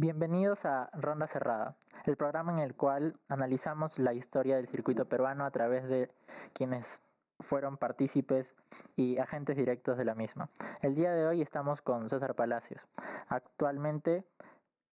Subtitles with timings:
[0.00, 5.44] Bienvenidos a Ronda Cerrada, el programa en el cual analizamos la historia del circuito peruano
[5.44, 6.08] a través de
[6.52, 7.02] quienes
[7.40, 8.54] fueron partícipes
[8.94, 10.50] y agentes directos de la misma.
[10.82, 12.86] El día de hoy estamos con César Palacios,
[13.26, 14.24] actualmente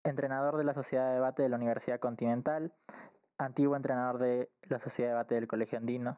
[0.04, 2.74] entrenador de la Sociedad de Debate de la Universidad Continental,
[3.38, 6.18] antiguo entrenador de la Sociedad de Debate del Colegio Andino.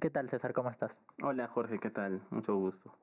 [0.00, 0.52] ¿Qué tal César?
[0.52, 0.96] ¿Cómo estás?
[1.24, 2.22] Hola Jorge, ¿qué tal?
[2.30, 2.96] Mucho gusto.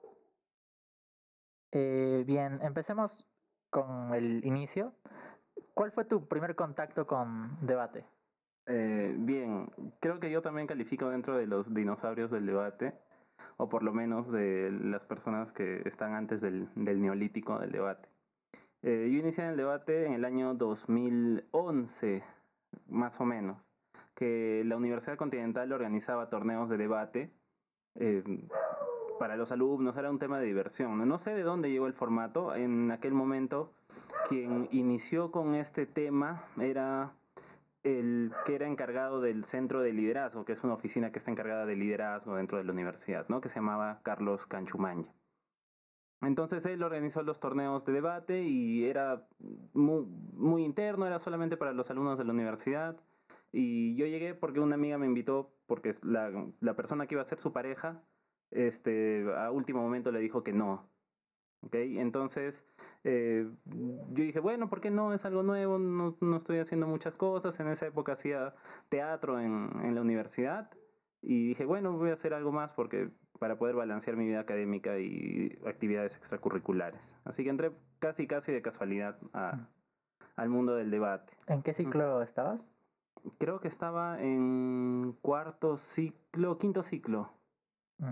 [1.74, 3.26] Eh, bien, empecemos
[3.72, 4.94] con el inicio.
[5.74, 8.06] ¿Cuál fue tu primer contacto con debate?
[8.68, 12.94] Eh, bien, creo que yo también califico dentro de los dinosaurios del debate,
[13.58, 18.08] o por lo menos de las personas que están antes del, neolítico del debate.
[18.84, 22.24] Eh, yo inicié en el debate en el año 2011,
[22.88, 23.58] más o menos,
[24.16, 27.32] que la Universidad Continental organizaba torneos de debate
[27.96, 28.24] eh,
[29.22, 31.08] para los alumnos, era un tema de diversión.
[31.08, 31.20] ¿no?
[31.20, 32.56] sé de dónde llegó el formato.
[32.56, 33.72] En aquel momento,
[34.28, 37.14] quien inició con este tema era
[37.84, 41.68] el que era encargado del centro de liderazgo, que es una oficina que está encargada
[41.68, 43.42] de liderazgo dentro de la universidad, ¿no?
[43.42, 45.14] que se llamaba Carlos Canchumanya.
[46.22, 49.28] Entonces él organizó los torneos de debate y era
[49.74, 53.00] muy, interno, era solamente para los alumnos de la universidad.
[53.52, 57.38] Y yo llegué porque una amiga me invitó, porque la persona que iba a ser
[57.38, 58.02] su pareja
[58.52, 60.90] este, a último momento le dijo que no.
[61.64, 62.00] ¿Okay?
[62.00, 62.66] Entonces,
[63.04, 65.14] eh, yo dije, bueno, ¿por qué no?
[65.14, 67.60] Es algo nuevo, no, no, estoy haciendo muchas cosas.
[67.60, 68.56] En esa época hacía
[68.90, 70.72] teatro en, en, la universidad
[71.22, 75.00] y dije, bueno, voy a hacer algo más porque para poder balancear mi vida académica
[75.00, 77.16] y actividades extracurriculares.
[77.26, 79.68] Así que entré casi, casi de casualidad a,
[80.36, 81.34] al mundo del debate.
[81.48, 82.72] ¿En qué ciclo estabas?
[83.40, 87.32] Creo que estaba en cuarto ciclo, quinto ciclo.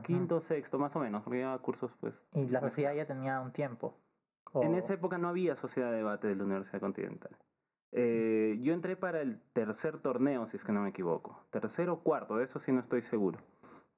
[0.03, 2.23] Quinto, sexto, más o menos, porque llevaba cursos, pues.
[2.33, 3.97] Y la sociedad ya tenía un tiempo.
[4.55, 7.35] En esa época no había sociedad de debate de la Universidad Continental.
[7.91, 11.43] Eh, yo entré para el tercer torneo, si es que no me equivoco.
[11.49, 13.39] Tercero o cuarto, de eso sí no estoy seguro.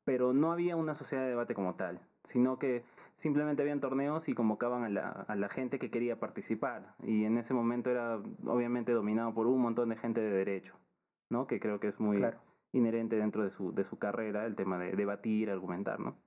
[0.04, 2.84] Pero no había una sociedad de debate como tal, sino que
[3.16, 6.96] simplemente habían torneos y convocaban a la, a la gente que quería participar.
[7.04, 10.74] Y en ese momento era obviamente dominado por un montón de gente de derecho,
[11.30, 11.48] ¿no?
[11.48, 12.22] Que creo que es muy,
[12.74, 16.18] inherente dentro de su, de su carrera, el tema de debatir, argumentar, ¿no?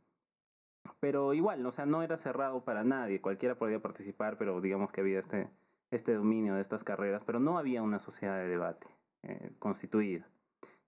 [1.01, 5.01] Pero igual, o sea, no era cerrado para nadie, cualquiera podía participar, pero digamos que
[5.01, 5.49] había este,
[5.91, 8.87] este dominio de estas carreras, pero no había una sociedad de debate
[9.23, 10.27] eh, constituida.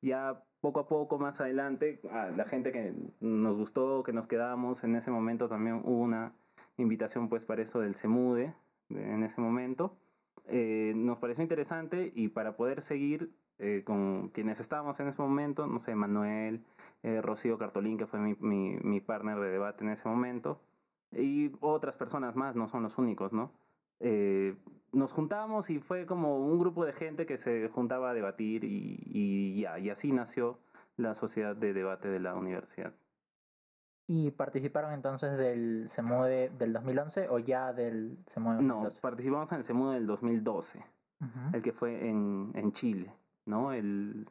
[0.03, 4.97] Ya poco a poco más adelante, la gente que nos gustó, que nos quedamos, en
[4.97, 6.33] ese momento también hubo una
[6.77, 8.55] invitación pues para eso del CEMUDE,
[8.91, 9.97] en ese momento.
[10.49, 15.67] Eh, nos pareció interesante y para poder seguir eh, con quienes estábamos en ese momento,
[15.67, 16.65] no sé, Manuel,
[17.03, 20.61] eh, Rocío Cartolín, que fue mi, mi, mi, partner de debate en ese momento,
[21.12, 23.53] y otras personas más, no son los únicos, ¿no?
[24.00, 24.55] Eh,
[24.93, 29.03] nos juntamos y fue como un grupo de gente que se juntaba a debatir y,
[29.06, 30.59] y ya, y así nació
[30.97, 32.93] la sociedad de debate de la universidad.
[34.09, 38.95] ¿Y participaron entonces del CEMUDE del 2011 o ya del CEMUDE del 2012?
[38.95, 40.84] No, participamos en el CEMUDE del 2012,
[41.53, 43.12] el que fue en, en Chile.
[43.47, 43.73] ¿No?
[43.73, 44.29] El,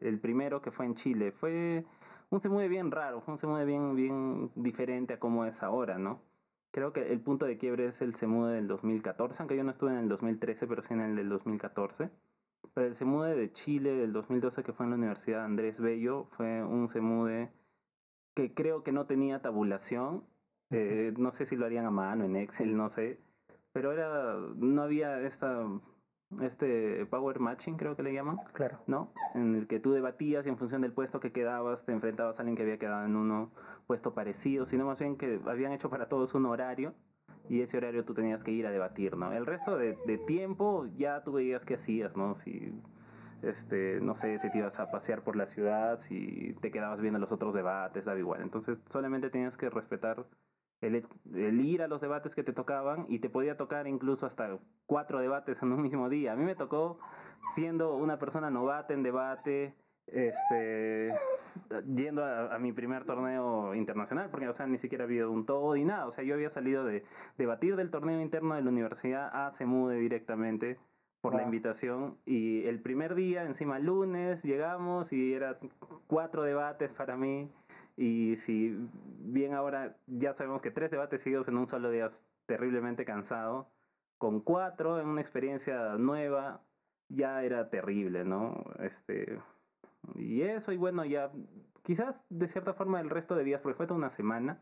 [0.00, 1.32] el primero que fue en Chile.
[1.32, 1.84] Fue
[2.30, 6.20] un CEMUDE bien raro, fue un CEMUDE bien, bien diferente a cómo es ahora, ¿no?
[6.70, 9.92] Creo que el punto de quiebre es el CEMUDE del 2014, aunque yo no estuve
[9.92, 12.10] en el 2013, pero sí en el del 2014.
[12.74, 16.62] Pero el CEMUDE de Chile del 2012, que fue en la Universidad Andrés Bello, fue
[16.62, 17.50] un CEMUDE
[18.34, 20.24] que creo que no tenía tabulación.
[20.70, 23.20] Eh, no sé si lo harían a mano, en Excel, no sé.
[23.72, 25.66] Pero era, no había esta
[26.42, 28.78] este power matching creo que le llaman, claro.
[28.86, 29.12] ¿no?
[29.34, 32.42] En el que tú debatías y en función del puesto que quedabas te enfrentabas a
[32.42, 33.50] alguien que había quedado en uno
[33.86, 36.94] puesto parecido, sino más bien que habían hecho para todos un horario
[37.48, 39.32] y ese horario tú tenías que ir a debatir, ¿no?
[39.32, 42.34] El resto de, de tiempo ya tú veías qué hacías, ¿no?
[42.34, 42.72] Si
[43.42, 47.18] este, no sé, si te ibas a pasear por la ciudad, si te quedabas viendo
[47.18, 48.42] los otros debates, daba igual.
[48.42, 50.26] Entonces solamente tenías que respetar
[50.80, 51.04] el,
[51.60, 55.62] ir a los debates que te tocaban y te podía tocar incluso hasta cuatro debates
[55.62, 56.32] en un mismo día.
[56.32, 56.98] A mí me tocó,
[57.54, 59.74] siendo una persona novata en debate,
[60.06, 61.12] este,
[61.94, 65.84] yendo a, mi primer torneo internacional, porque o sea, ni siquiera había un todo y
[65.84, 66.06] nada.
[66.06, 67.04] O sea, yo había salido de
[67.38, 70.78] debatir del torneo interno de la universidad a Semude directamente
[71.22, 75.58] por la invitación y el primer día, encima lunes, llegamos y era
[76.06, 77.50] cuatro debates para mí
[77.96, 78.76] y si
[79.18, 83.70] bien ahora ya sabemos que tres debates seguidos en un solo día es terriblemente cansado,
[84.18, 86.62] con cuatro en una experiencia nueva
[87.08, 88.64] ya era terrible, ¿no?
[88.80, 89.40] Este,
[90.14, 91.30] y eso, y bueno, ya
[91.82, 94.60] quizás de cierta forma el resto de días, porque fue toda una semana,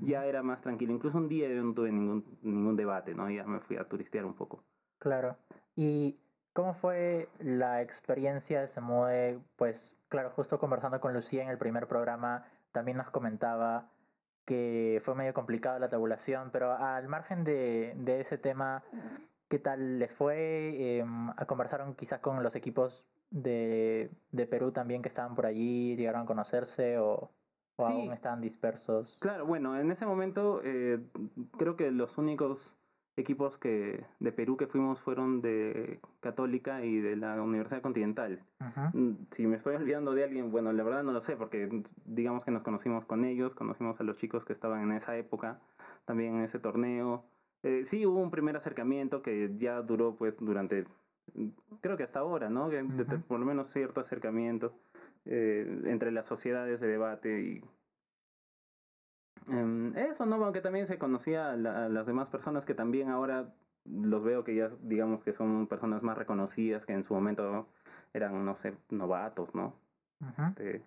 [0.00, 0.92] ya era más tranquilo.
[0.92, 3.30] Incluso un día yo no tuve ningún, ningún debate, ¿no?
[3.30, 4.62] Ya me fui a turistear un poco.
[4.98, 5.36] Claro.
[5.74, 6.18] ¿Y
[6.52, 9.38] cómo fue la experiencia de Semude?
[9.56, 13.88] Pues, claro, justo conversando con Lucía en el primer programa, también nos comentaba
[14.44, 18.84] que fue medio complicado la tabulación, pero al margen de, de ese tema,
[19.48, 20.98] ¿qué tal les fue?
[20.98, 21.04] Eh,
[21.46, 25.96] ¿Conversaron quizás con los equipos de, de Perú también que estaban por allí?
[25.96, 27.32] ¿Llegaron a conocerse o...?
[27.78, 29.16] ¿O aún están dispersos?
[29.20, 30.98] Claro, bueno, en ese momento eh,
[31.58, 32.74] creo que los únicos
[33.16, 38.40] equipos que de Perú que fuimos fueron de Católica y de la Universidad Continental.
[38.92, 42.44] Mm, si me estoy olvidando de alguien, bueno, la verdad no lo sé, porque digamos
[42.44, 45.60] que nos conocimos con ellos, conocimos a los chicos que estaban en esa época,
[46.04, 47.24] también en ese torneo.
[47.62, 50.84] Eh, sí hubo un primer acercamiento que ya duró pues durante,
[51.80, 52.70] creo que hasta ahora, ¿no?
[53.28, 54.74] por lo menos cierto acercamiento.
[55.28, 57.60] Eh, entre las sociedades de debate y
[59.48, 60.36] em, eso, ¿no?
[60.44, 63.52] Aunque también se conocía a, las demás personas que también ahora
[63.84, 67.68] los veo que ya digamos que son personas más reconocidas que en su momento
[68.12, 69.74] eran, no sé, novatos, ¿no?
[70.38, 70.82] Este,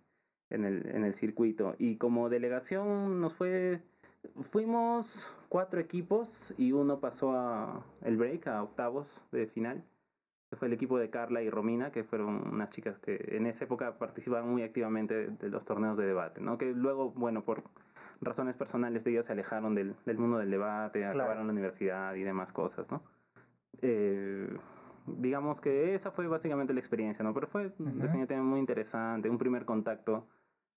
[0.50, 1.75] en, el, en el circuito.
[1.77, 3.81] Y como delegación nos fue,
[4.51, 9.83] fuimos cuatro equipos y uno pasó a el break, a octavos de final
[10.57, 13.97] fue el equipo de Carla y Romina, que fueron unas chicas que en esa época
[13.97, 16.57] participaban muy activamente de, los torneos de debate, ¿no?
[16.57, 17.63] Que luego, bueno, por
[18.21, 22.24] razones personales de ellas se alejaron del, del mundo del debate, acabaron la universidad y
[22.24, 23.01] demás cosas, ¿no?
[23.81, 24.57] Eh,
[25.06, 27.33] digamos que esa fue básicamente la experiencia, ¿no?
[27.33, 30.27] Pero fue definitivamente muy interesante, un primer contacto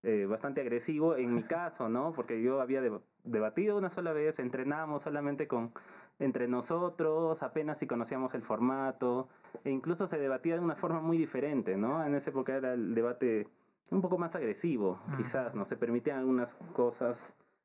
[0.05, 2.13] eh, bastante agresivo en mi caso, ¿no?
[2.13, 2.83] Porque yo había
[3.25, 5.73] debatido una sola vez, entrenábamos solamente con
[6.19, 9.29] entre nosotros, apenas si conocíamos el formato,
[9.65, 12.05] e incluso se debatía de una forma muy diferente, ¿no?
[12.05, 13.49] En esa época era el debate
[13.93, 15.65] un poco más agresivo, quizás, ¿no?
[15.65, 17.19] Se permitían algunas cosas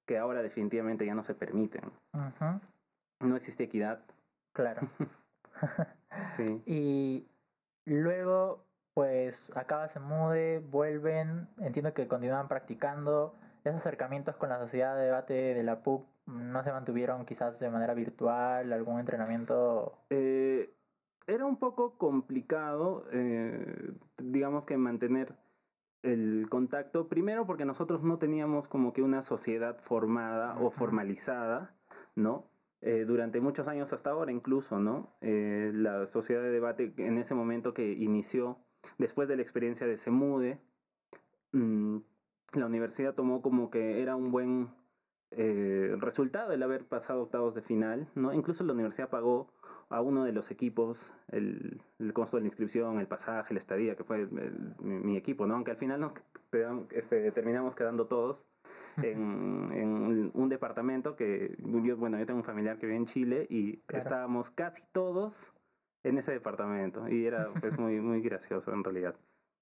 [0.05, 1.91] que ahora definitivamente ya no se permiten.
[3.19, 4.01] No existe equidad.
[4.53, 4.87] Claro.
[6.37, 6.61] sí.
[6.65, 7.27] Y
[7.85, 8.63] luego,
[8.93, 15.05] pues, acaba se mude, vuelven, entiendo que continúan practicando esos acercamientos con la sociedad de
[15.05, 19.97] debate de la PUC no se mantuvieron quizás de manera virtual, algún entrenamiento?
[20.09, 20.73] Eh,
[21.25, 25.33] era un poco complicado, eh, digamos que mantener
[26.03, 31.75] el contacto, primero porque nosotros no teníamos como que una sociedad formada o formalizada,
[32.15, 32.45] ¿no?
[32.81, 35.09] Eh, durante muchos años hasta ahora incluso, ¿no?
[35.21, 38.59] la sociedad de debate en ese momento que inició
[38.97, 40.59] después de la experiencia de Semude,
[41.53, 41.97] mm,
[42.53, 44.69] la universidad tomó como que era un buen
[45.31, 48.33] eh, resultado el haber pasado octavos de final, ¿no?
[48.33, 49.51] Incluso la universidad pagó
[49.89, 53.95] a uno de los equipos el, el costo de la inscripción, el pasaje, la estadía,
[53.95, 54.27] que fue
[54.79, 55.55] mi, equipo, ¿no?
[55.55, 56.13] Aunque al final nos
[56.91, 58.43] este, terminamos quedando todos
[58.97, 63.47] en, en, un departamento que yo, bueno, yo tengo un familiar que vive en Chile
[63.49, 65.53] y estábamos casi todos
[66.03, 69.15] en ese departamento y era pues muy, muy gracioso en realidad.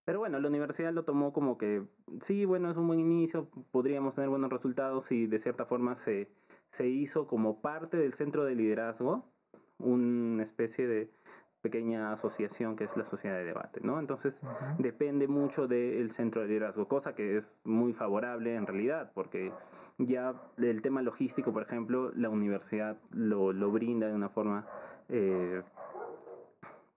[0.06, 1.84] Pero bueno, la universidad lo tomó como que,
[2.22, 6.30] sí, bueno, es un buen inicio, podríamos tener buenos resultados y de cierta forma se,
[6.70, 9.26] se hizo como parte del centro de liderazgo,
[9.80, 11.10] una especie de
[11.62, 14.00] pequeña asociación que es la sociedad de debate, ¿no?
[14.00, 14.40] Entonces
[14.78, 19.52] depende mucho del centro de liderazgo, cosa que es muy favorable en realidad, porque
[19.98, 24.68] ya el tema logístico, por ejemplo, la universidad lo, lo brinda de una forma
[25.10, 25.64] eh,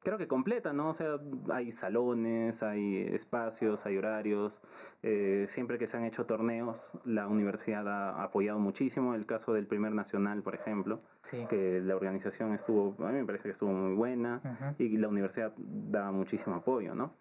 [0.00, 0.91] creo que completa, ¿no?
[0.91, 1.19] O sea,
[1.51, 4.61] hay salones, hay espacios, hay horarios.
[5.03, 9.15] Eh, siempre que se han hecho torneos, la universidad ha apoyado muchísimo.
[9.15, 11.01] El caso del primer nacional, por ejemplo,
[11.49, 15.53] que la organización estuvo, a mí me parece que estuvo muy buena y la universidad
[15.56, 17.13] daba muchísimo apoyo, ¿no?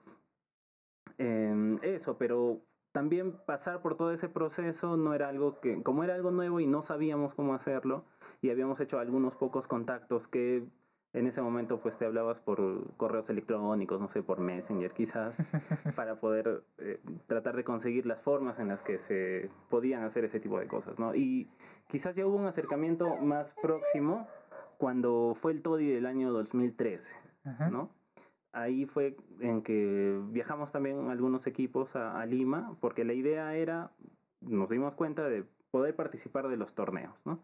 [1.18, 2.62] Em, eso, pero
[2.92, 6.68] también pasar por todo ese proceso no era algo que, como era algo nuevo y
[6.68, 8.06] no sabíamos cómo hacerlo,
[8.42, 10.64] y habíamos hecho algunos pocos contactos que
[11.18, 15.36] en ese momento pues te hablabas por correos electrónicos, no sé, por Messenger quizás,
[15.96, 20.40] para poder eh, tratar de conseguir las formas en las que se podían hacer ese
[20.40, 21.16] tipo de cosas, ¿no?
[21.16, 21.50] Y
[21.88, 24.28] quizás ya hubo un acercamiento más próximo
[24.78, 27.14] cuando fue el TODI del año 2013,
[27.72, 27.90] ¿no?
[28.54, 33.92] Ahí fue en que viajamos también algunos equipos a, a Lima, porque la idea era,
[34.42, 37.44] nos dimos cuenta de poder participar de los torneos, ¿no?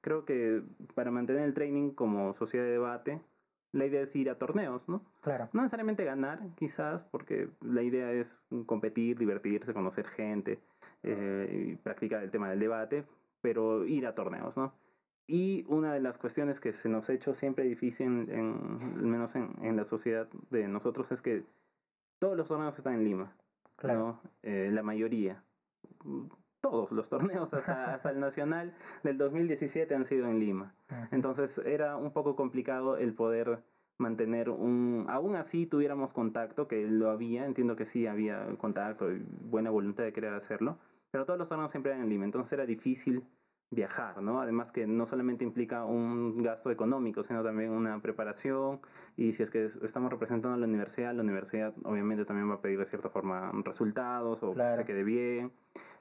[0.00, 0.62] Creo que
[0.94, 3.20] para mantener el training como sociedad de debate,
[3.72, 5.04] la idea es ir a torneos, ¿no?
[5.20, 5.48] Claro.
[5.52, 10.60] No necesariamente ganar, quizás, porque la idea es competir, divertirse, conocer gente
[11.02, 13.04] eh, y practicar el tema del debate,
[13.40, 14.74] pero ir a torneos, ¿no?
[15.26, 19.36] Y una de las cuestiones que se nos ha hecho siempre difícil, en, al menos
[19.36, 21.44] en, en, la sociedad de nosotros, es que
[22.18, 23.32] todos los torneos están en Lima.
[23.76, 24.20] Claro.
[24.42, 25.42] Eh, la mayoría
[26.60, 30.74] todos los torneos, hasta, hasta el nacional del 2017 han sido en Lima.
[31.10, 33.62] Entonces era un poco complicado el poder
[33.98, 35.06] mantener un...
[35.08, 40.04] Aún así tuviéramos contacto, que lo había, entiendo que sí había contacto y buena voluntad
[40.04, 40.78] de querer hacerlo,
[41.10, 43.24] pero todos los torneos siempre eran en Lima, entonces era difícil
[43.70, 44.40] viajar, ¿no?
[44.40, 48.80] Además que no solamente implica un gasto económico, sino también una preparación
[49.16, 52.60] y si es que estamos representando a la universidad, la universidad obviamente también va a
[52.60, 55.52] pedir de cierta forma resultados o que se quede bien,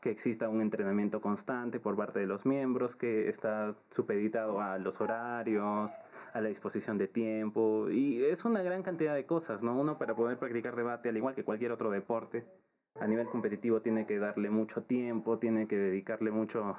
[0.02, 5.00] que exista un entrenamiento constante por parte de los miembros, que está supeditado a los
[5.02, 5.92] horarios,
[6.34, 9.80] a la disposición de tiempo y es una gran cantidad de cosas, ¿no?
[9.80, 12.46] Uno para poder practicar debate, al igual que cualquier otro deporte,
[13.00, 16.78] a nivel competitivo tiene que darle mucho tiempo, tiene que dedicarle mucho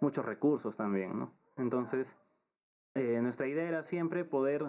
[0.00, 1.32] muchos recursos también, ¿no?
[1.56, 2.16] Entonces,
[2.94, 4.66] eh, nuestra idea era siempre poder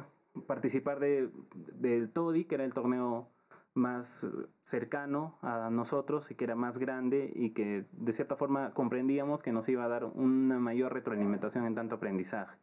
[0.48, 3.29] participar de, del TODI, que era el torneo
[3.74, 4.26] más
[4.64, 9.52] cercano a nosotros y que era más grande y que de cierta forma comprendíamos que
[9.52, 12.58] nos iba a dar una mayor retroalimentación en tanto aprendizaje.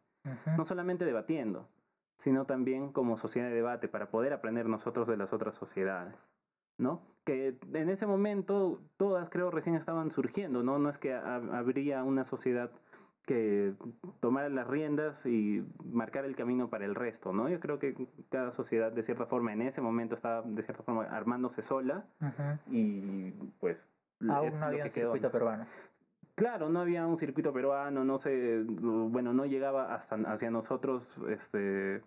[0.57, 1.69] No solamente debatiendo,
[2.17, 6.15] sino también como sociedad de debate para poder aprender nosotros de las otras sociedades.
[6.77, 7.01] ¿no?
[7.25, 10.79] Que en ese momento todas creo recién estaban surgiendo, ¿no?
[10.79, 12.71] No es que habría una sociedad
[13.27, 13.73] que
[14.21, 17.49] tomara las riendas y marcar el camino para el resto, ¿no?
[17.49, 21.03] Yo creo que cada sociedad de cierta forma en ese momento estaba de cierta forma
[21.03, 22.05] armándose sola
[22.71, 23.85] y pues
[24.29, 25.65] aún no había un circuito peruano.
[26.35, 32.01] Claro, no había un circuito peruano, no sé, bueno, no llegaba hasta hacia nosotros este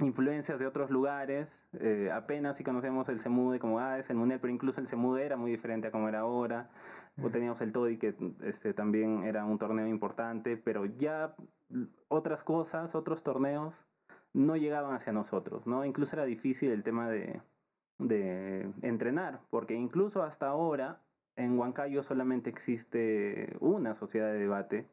[0.00, 1.64] influencias de otros lugares.
[1.80, 5.24] Eh, apenas si conocemos el Semude como ah, es el Mundial, pero incluso el Semude
[5.24, 6.70] era muy diferente a como era ahora.
[7.22, 11.34] O teníamos el Todi, que este, también era un torneo importante, pero ya
[12.08, 13.84] otras cosas, otros torneos,
[14.32, 15.84] no llegaban hacia nosotros, ¿no?
[15.84, 17.42] Incluso era difícil el tema de,
[17.98, 21.00] de entrenar, porque incluso hasta ahora
[21.36, 24.86] en Huancayo solamente existe una sociedad de debate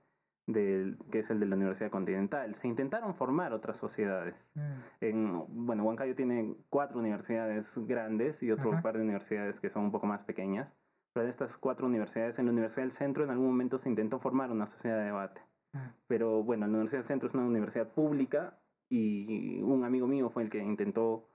[0.47, 2.55] del, que es el de la Universidad Continental.
[2.55, 4.35] Se intentaron formar otras sociedades.
[4.55, 4.61] Mm.
[5.01, 9.91] En, bueno, Huancayo tiene cuatro universidades grandes y otro par de universidades que son un
[9.91, 10.73] poco más pequeñas.
[11.13, 14.19] Pero de estas cuatro universidades, en la Universidad del Centro en algún momento se intentó
[14.19, 15.41] formar una sociedad de debate.
[15.73, 15.79] Mm.
[16.07, 18.57] Pero bueno, la Universidad del Centro es una universidad pública
[18.89, 21.27] y un amigo mío fue el que intentó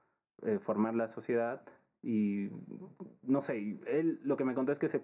[0.43, 1.63] eh, formar la sociedad
[2.03, 2.51] y
[3.23, 5.01] no sé, él lo que me contó es que se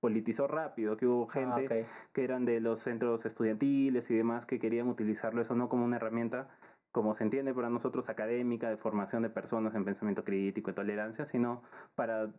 [0.00, 4.58] politizó rápido, que hubo ah, gente que eran de los centros estudiantiles y demás que
[4.58, 6.48] querían utilizarlo eso no como una herramienta,
[6.90, 11.26] como se entiende para nosotros, académica, de formación de personas en pensamiento crítico y tolerancia,
[11.26, 11.62] sino
[11.94, 12.30] para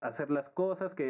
[0.00, 1.04] hacer las cosas que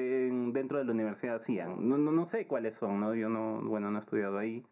[0.52, 1.88] dentro de la universidad hacían.
[1.88, 3.14] No, no, no sé cuáles son, ¿no?
[3.14, 4.64] Yo no, bueno, no he estudiado ahí,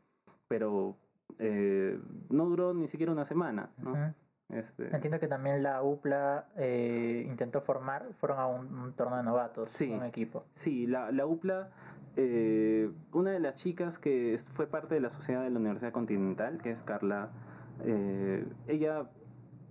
[0.49, 0.97] pero
[1.39, 4.15] eh, no duró ni siquiera una semana, ¿no?
[4.49, 4.95] Este...
[4.95, 9.91] Entiendo que también la UPLA eh, intentó formar, fueron a un, torneo de novatos, sí,
[9.91, 10.47] un equipo.
[10.55, 11.71] Sí, la, la UPLA,
[12.17, 16.63] eh, una de las chicas que fue parte de la sociedad de la Universidad Continental,
[16.63, 17.31] que es Carla,
[17.85, 19.11] eh, ella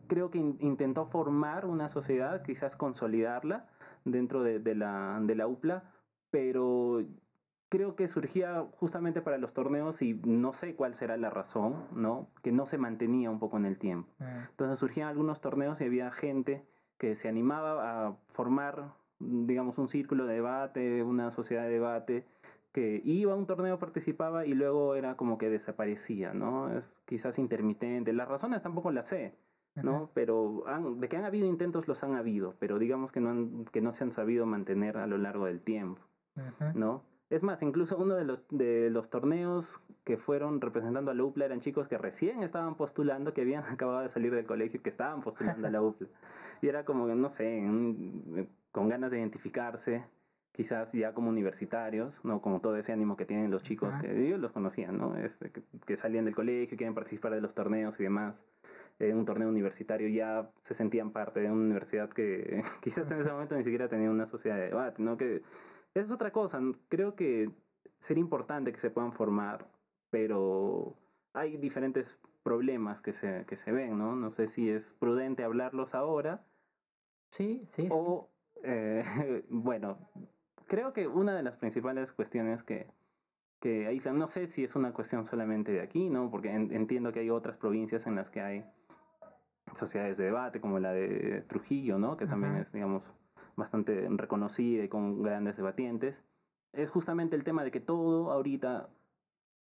[0.08, 3.66] creo que intentó formar una sociedad, quizás consolidarla
[4.06, 5.84] dentro de, de, la, de la UPLA,
[6.30, 7.04] pero
[7.70, 12.30] creo que surgía justamente para los torneos y no sé cuál será la razón, ¿no?
[12.42, 14.10] Que no se mantenía un poco en el tiempo.
[14.20, 14.50] Mm.
[14.52, 16.66] Entonces surgían algunos torneos y había gente
[16.98, 22.26] que se animaba a formar, digamos, un círculo de debate, una sociedad de debate,
[22.72, 26.72] que iba a un torneo, participaba y luego era como que desaparecía, ¿no?
[26.78, 28.14] Es quizás intermitente.
[28.14, 29.36] Las razones tampoco las sé,
[29.76, 30.10] ¿no?
[30.14, 30.64] Pero
[30.96, 33.94] de que han habido intentos, los han habido, pero digamos que no, han, que no
[33.94, 36.02] se han sabido mantener a lo largo del tiempo,
[36.74, 37.04] ¿no?
[37.30, 41.46] Es más, incluso uno de los, de los torneos que fueron representando a la UPLA
[41.46, 45.22] eran chicos que recién estaban postulando, que habían acabado de salir del colegio, que estaban
[45.22, 46.08] postulando a la UPLA.
[46.62, 47.62] Y era como, no sé,
[48.72, 50.06] con ganas de identificarse,
[50.54, 52.42] quizás ya como universitarios, ¿no?
[52.42, 55.16] Como todo ese ánimo que tienen los chicos, que ellos los conocían, ¿no?
[55.16, 58.36] Este, que, salían del colegio, quieren participar de los torneos y demás.
[58.98, 63.32] En un torneo universitario ya se sentían parte de una universidad que quizás en ese
[63.32, 65.16] momento ni siquiera tenía una sociedad de debate, ¿no?
[65.16, 65.44] Que
[65.94, 66.60] es otra cosa.
[66.90, 67.52] Creo que
[68.00, 69.68] sería importante que se puedan formar,
[70.10, 70.96] pero
[71.34, 74.16] hay diferentes problemas que se, que se ven, ¿no?
[74.16, 76.46] No sé si es prudente hablarlos ahora.
[77.32, 77.88] Sí, sí.
[77.92, 78.30] O,
[78.64, 79.04] Eh,
[79.50, 79.98] bueno,
[80.68, 82.88] creo que una de las principales cuestiones que,
[83.60, 86.30] que hay, no sé si es una cuestión solamente de aquí, ¿no?
[86.30, 88.66] Porque entiendo que hay otras provincias en las que hay
[89.76, 92.18] sociedades de debate, como la de Trujillo, ¿no?
[92.18, 93.04] Que también es, digamos,
[93.58, 96.16] bastante reconocida y con grandes debatientes,
[96.72, 98.88] es justamente el tema de que todo ahorita,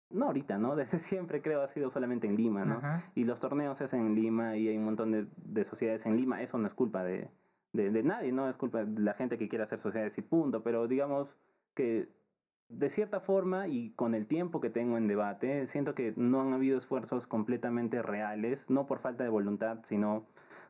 [0.10, 0.76] no ahorita, ¿no?
[0.78, 2.82] Desde siempre creo ha sido solamente en Lima, ¿no?
[3.14, 6.16] Y los torneos se hacen en Lima y hay un montón de, de sociedades en
[6.16, 7.30] Lima, eso no es culpa de,
[7.74, 8.50] de, de, nadie, ¿no?
[8.50, 11.38] Es culpa de la gente que quiere hacer sociedades y punto, pero digamos
[11.76, 12.10] que
[12.70, 16.54] de cierta forma y con el tiempo que tengo en debate, siento que no han
[16.54, 20.26] habido esfuerzos completamente reales, no por falta de voluntad, sino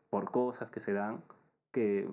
[0.10, 1.22] por cosas que se dan,
[1.72, 2.10] que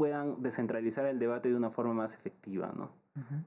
[0.00, 2.90] puedan descentralizar el debate de una forma más efectiva, ¿no?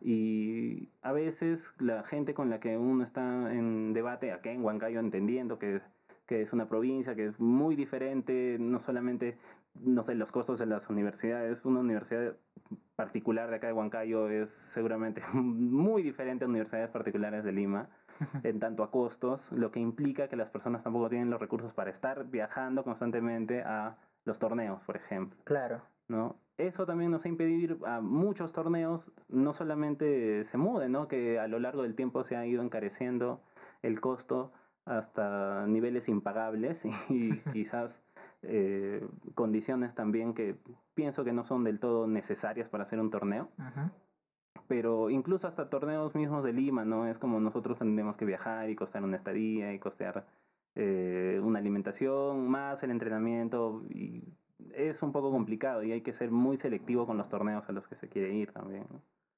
[0.02, 5.00] Y a veces la gente con la que uno está en debate, acá en Huancayo,
[5.00, 5.82] entendiendo que,
[6.28, 9.40] que es una provincia, que es muy diferente, no solamente
[9.82, 11.66] no sé, los costos de las universidades.
[11.66, 12.36] Una universidad
[12.96, 17.90] particular de acá de Huancayo es seguramente muy diferente a universidades particulares de Lima
[18.44, 21.90] en tanto a costos, lo que implica que las personas tampoco tienen los recursos para
[21.90, 25.40] estar viajando constantemente a los torneos, por ejemplo.
[25.46, 25.82] Claro.
[26.08, 26.36] ¿No?
[26.58, 31.08] Eso también nos ha impedido a muchos torneos, no solamente se muden, ¿no?
[31.08, 33.42] que a lo largo del tiempo se ha ido encareciendo
[33.82, 34.52] el costo
[34.86, 38.00] hasta niveles impagables y quizás
[38.44, 40.56] eh, condiciones también que
[40.94, 43.50] pienso que no son del todo necesarias para hacer un torneo.
[44.68, 47.08] Pero incluso hasta torneos mismos de Lima, ¿no?
[47.08, 50.26] Es como nosotros tendremos que viajar y costear una estadía y costear
[50.76, 53.84] eh, una alimentación, más el entrenamiento.
[53.90, 54.24] Y
[54.76, 57.88] es un poco complicado y hay que ser muy selectivo con los torneos a los
[57.88, 58.88] que se quiere ir también.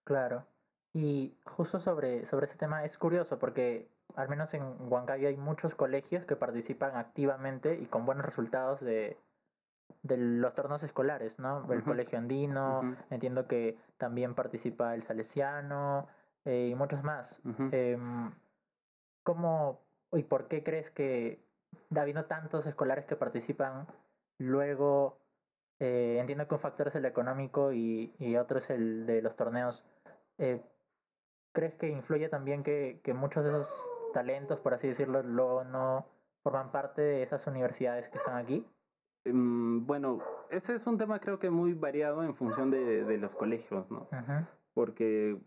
[0.04, 0.46] Claro.
[0.94, 5.76] Y justo sobre, sobre ese tema es curioso porque al menos en Huancayo hay muchos
[5.76, 9.18] colegios que participan activamente y con buenos resultados de,
[10.04, 11.72] de los torneos escolares, ¿no?
[11.72, 16.08] El Colegio Andino, entiendo que también participa el Salesiano
[16.46, 17.42] eh, y muchos más.
[17.72, 18.32] Em,
[19.24, 21.44] ¿Cómo y por qué crees que,
[21.96, 23.88] habiendo tantos escolares que participan,
[24.38, 25.20] luego
[25.80, 29.36] eh, entiendo que un factor es el económico y, y otro es el de los
[29.36, 29.86] torneos?
[30.38, 30.62] Eh,
[31.54, 36.06] ¿Crees que influye también que, que muchos de esos talentos, por así decirlo, luego no
[36.44, 38.66] forman parte de esas universidades que están aquí?
[39.26, 40.20] Mm, bueno,
[40.52, 44.08] ese es un tema creo que muy variado en función de, de los colegios, ¿no?
[44.74, 45.38] Porque,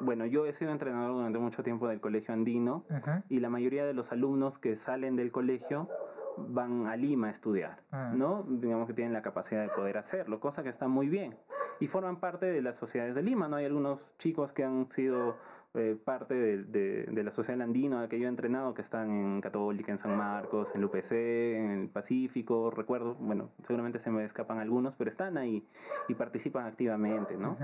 [0.00, 2.84] bueno, yo he sido entrenador durante mucho tiempo del colegio andino
[3.28, 5.88] y la mayoría de los alumnos que salen del colegio
[6.36, 8.12] van a Lima a estudiar, ah.
[8.14, 8.44] ¿no?
[8.48, 11.36] Digamos que tienen la capacidad de poder hacerlo, cosa que está muy bien.
[11.80, 13.56] Y forman parte de las sociedades de Lima, ¿no?
[13.56, 15.36] Hay algunos chicos que han sido
[15.74, 19.90] eh, parte de, de, la sociedad andina que yo he entrenado, que están en Católica,
[19.90, 24.60] en San Marcos, en el UPC, en el Pacífico, recuerdo, bueno, seguramente se me escapan
[24.60, 25.66] algunos, pero están ahí
[26.06, 27.56] y participan activamente, ¿no?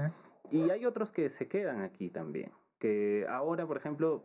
[0.50, 4.24] Y hay otros que se quedan aquí también, que ahora, por ejemplo,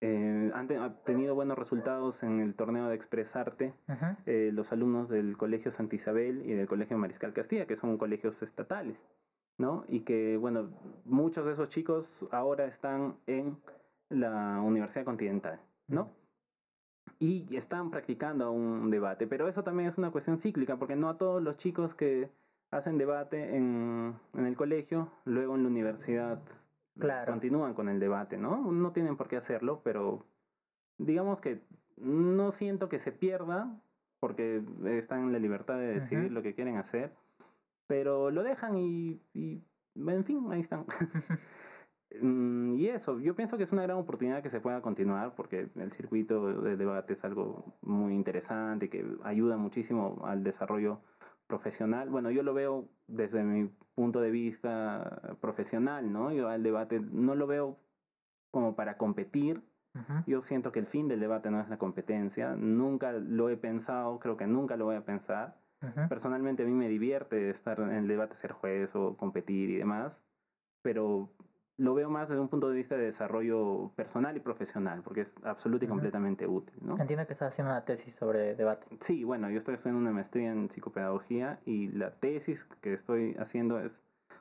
[0.00, 0.68] eh, han,
[1.04, 3.74] tenido buenos resultados en el torneo de Expresarte
[4.26, 8.40] eh, los alumnos del Colegio Santa Isabel y del Colegio Mariscal Castilla, que son colegios
[8.42, 8.96] estatales.
[9.58, 9.84] ¿no?
[9.88, 10.70] Y que, bueno,
[11.04, 13.58] muchos de esos chicos ahora están en
[14.08, 16.12] la Universidad Continental, ¿no?
[17.18, 21.18] Y están practicando un debate, pero eso también es una cuestión cíclica, porque no a
[21.18, 22.30] todos los chicos que
[22.70, 26.40] hacen debate en, en el colegio, luego en la universidad
[27.26, 28.72] continúan con el debate, ¿no?
[28.72, 30.26] No tienen por qué hacerlo, pero
[30.98, 31.62] digamos que
[31.96, 33.80] no siento que se pierda,
[34.20, 37.12] porque están en la libertad de decidir lo que quieren hacer
[37.88, 39.64] pero lo dejan y, y
[39.96, 40.86] en fin, ahí están.
[42.22, 45.68] Mm, y eso, yo pienso que es una gran oportunidad que se pueda continuar porque
[45.76, 51.02] el circuito de debate es algo muy interesante que ayuda muchísimo al desarrollo
[51.48, 52.08] profesional.
[52.08, 56.30] Bueno, yo lo veo desde mi punto de vista profesional, ¿no?
[56.30, 57.76] Yo al debate no lo veo
[58.52, 59.62] como para competir.
[60.28, 62.54] Yo siento que el fin del debate no es la competencia.
[62.54, 65.56] Nunca lo he pensado, creo que nunca lo voy a pensar.
[66.08, 70.12] Personalmente a mí me divierte estar en el debate, ser juez o competir y demás,
[70.82, 71.30] pero
[71.78, 75.34] lo veo más desde un punto de vista de desarrollo personal y profesional, porque es
[75.44, 76.74] absolutamente y completamente útil.
[76.80, 76.98] ¿no?
[76.98, 78.86] Entiendo que estás haciendo una tesis sobre debate.
[79.00, 83.78] Sí, bueno, yo estoy haciendo una maestría en psicopedagogía y la tesis que estoy haciendo
[83.78, 83.92] es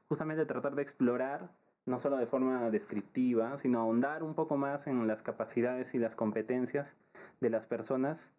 [0.10, 1.52] justamente tratar de explorar,
[1.86, 6.15] no solo de forma descriptiva, sino ahondar un poco más en las capacidades y las
[6.15, 6.91] competencias
[7.39, 8.32] de las personas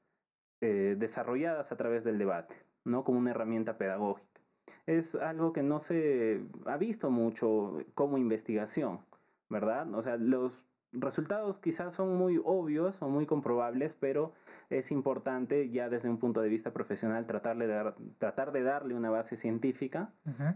[0.60, 2.56] eh, desarrolladas a través del debate.
[2.84, 3.04] ¿no?
[3.04, 4.37] Como una herramienta pedagógica.
[4.86, 9.00] Es algo que no se ha visto mucho como investigación,
[9.48, 9.92] ¿verdad?
[9.94, 14.32] O sea, los resultados quizás son muy obvios o muy comprobables, pero
[14.70, 18.94] es importante ya desde un punto de vista profesional tratar de, dar, tratar de darle
[18.94, 20.12] una base científica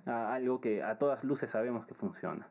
[0.07, 2.49] a algo que a todas luces sabemos que funciona,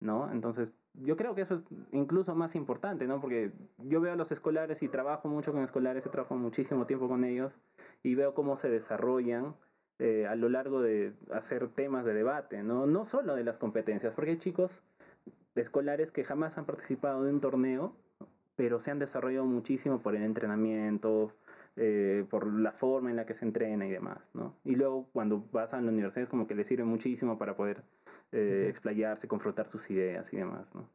[0.00, 0.30] ¿no?
[0.32, 3.20] Entonces, yo creo que eso es incluso más importante, ¿no?
[3.20, 7.08] Porque yo veo a los escolares y trabajo mucho con escolares, he trabajado muchísimo tiempo
[7.08, 7.52] con ellos
[8.02, 9.54] y veo cómo se desarrollan
[9.98, 12.86] eh, a lo largo de hacer temas de debate, ¿no?
[12.86, 14.82] No solo de las competencias, porque hay chicos
[15.54, 17.96] escolares que jamás han participado de un torneo,
[18.56, 21.32] pero se han desarrollado muchísimo por el entrenamiento,
[21.76, 24.54] eh, por la forma en la que se entrena y demás, ¿no?
[24.64, 27.82] Y luego cuando vas a la universidad es como que les sirve muchísimo para poder
[28.32, 30.88] eh, explayarse, confrontar sus ideas y demás, ¿no?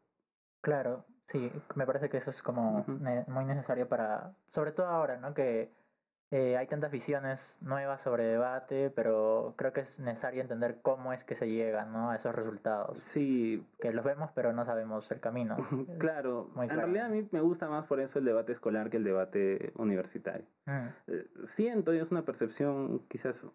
[0.62, 2.86] Claro, sí, me parece que eso es como
[3.28, 5.34] muy necesario para, sobre todo ahora, ¿no?
[5.34, 5.72] Que
[6.34, 11.26] eh, hay tantas visiones nuevas sobre debate, pero creo que es necesario entender cómo es
[11.26, 12.10] que se llega ¿no?
[12.10, 13.00] a esos resultados.
[13.00, 13.66] Sí.
[13.82, 15.58] Que los vemos, pero no sabemos el camino.
[16.00, 16.50] claro.
[16.56, 19.74] En realidad a mí me gusta más por eso el debate escolar que el debate
[19.76, 20.46] universitario.
[20.68, 20.88] Mm.
[21.08, 23.46] Eh, siento, y es una percepción, quizás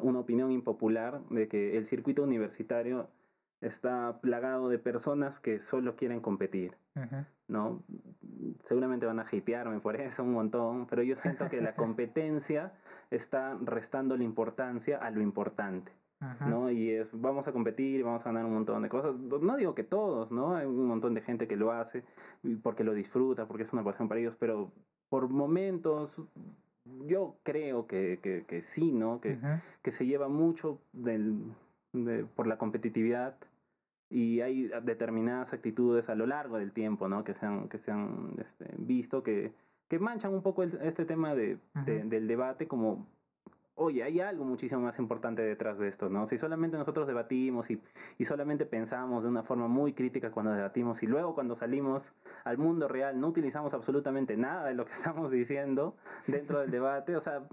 [0.00, 3.08] una opinión impopular, de que el circuito universitario
[3.60, 6.76] está plagado de personas que solo quieren competir,
[7.48, 7.82] ¿no?
[8.64, 12.72] Seguramente van a hatearme por eso un montón, pero yo siento que la competencia
[13.10, 15.92] está restando la importancia a lo importante,
[16.40, 16.70] ¿no?
[16.70, 19.16] Y es, vamos a competir, vamos a ganar un montón de cosas.
[19.16, 20.56] No digo que todos, ¿no?
[20.56, 22.04] Hay un montón de gente que lo hace
[22.62, 24.72] porque lo disfruta, porque es una pasión para ellos, pero
[25.08, 26.20] por momentos
[27.06, 29.20] yo creo que, que, sí, ¿no?
[29.20, 29.38] Que,
[29.82, 31.52] que se lleva mucho del
[32.34, 33.36] por la competitividad
[34.08, 37.24] y hay determinadas actitudes a lo largo del tiempo ¿no?
[37.24, 39.52] que se han, que se han este, visto que,
[39.88, 43.06] que manchan un poco este tema de, del debate como
[43.76, 46.26] oye, hay algo muchísimo más importante detrás de esto, ¿no?
[46.26, 47.80] Si solamente nosotros debatimos y,
[48.16, 52.10] y, solamente pensamos de una forma muy crítica cuando debatimos y luego cuando salimos
[52.44, 55.94] al mundo real no utilizamos absolutamente nada de lo que estamos diciendo
[56.26, 57.46] dentro del debate, o sea,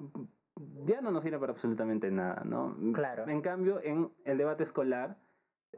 [0.85, 2.75] ya no nos sirve para absolutamente nada, ¿no?
[2.93, 3.27] Claro.
[3.27, 5.17] En cambio, en el debate escolar,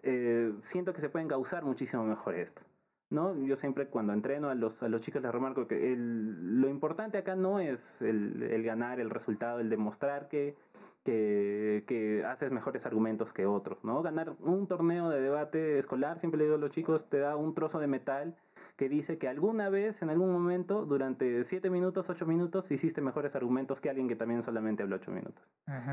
[0.03, 2.61] eh, siento que se pueden causar muchísimo mejor esto.
[3.09, 3.35] ¿no?
[3.45, 7.17] Yo siempre cuando entreno a los, a los chicos les remarco que el, lo importante
[7.17, 10.55] acá no es el, el, ganar el resultado, el demostrar que,
[11.03, 13.83] que, que, haces mejores argumentos que otros.
[13.83, 14.01] ¿no?
[14.01, 17.53] Ganar un torneo de debate escolar, siempre le digo a los chicos, te da un
[17.53, 18.35] trozo de metal
[18.75, 23.35] que dice que alguna vez, en algún momento, durante 7 minutos, 8 minutos, hiciste mejores
[23.35, 25.43] argumentos que alguien que también solamente habló 8 minutos.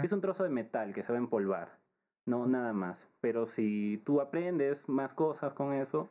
[0.02, 1.78] Es un trozo de metal que se va a empolvar,
[2.26, 3.08] no nada más.
[3.20, 6.10] Pero si tú aprendes más cosas con eso,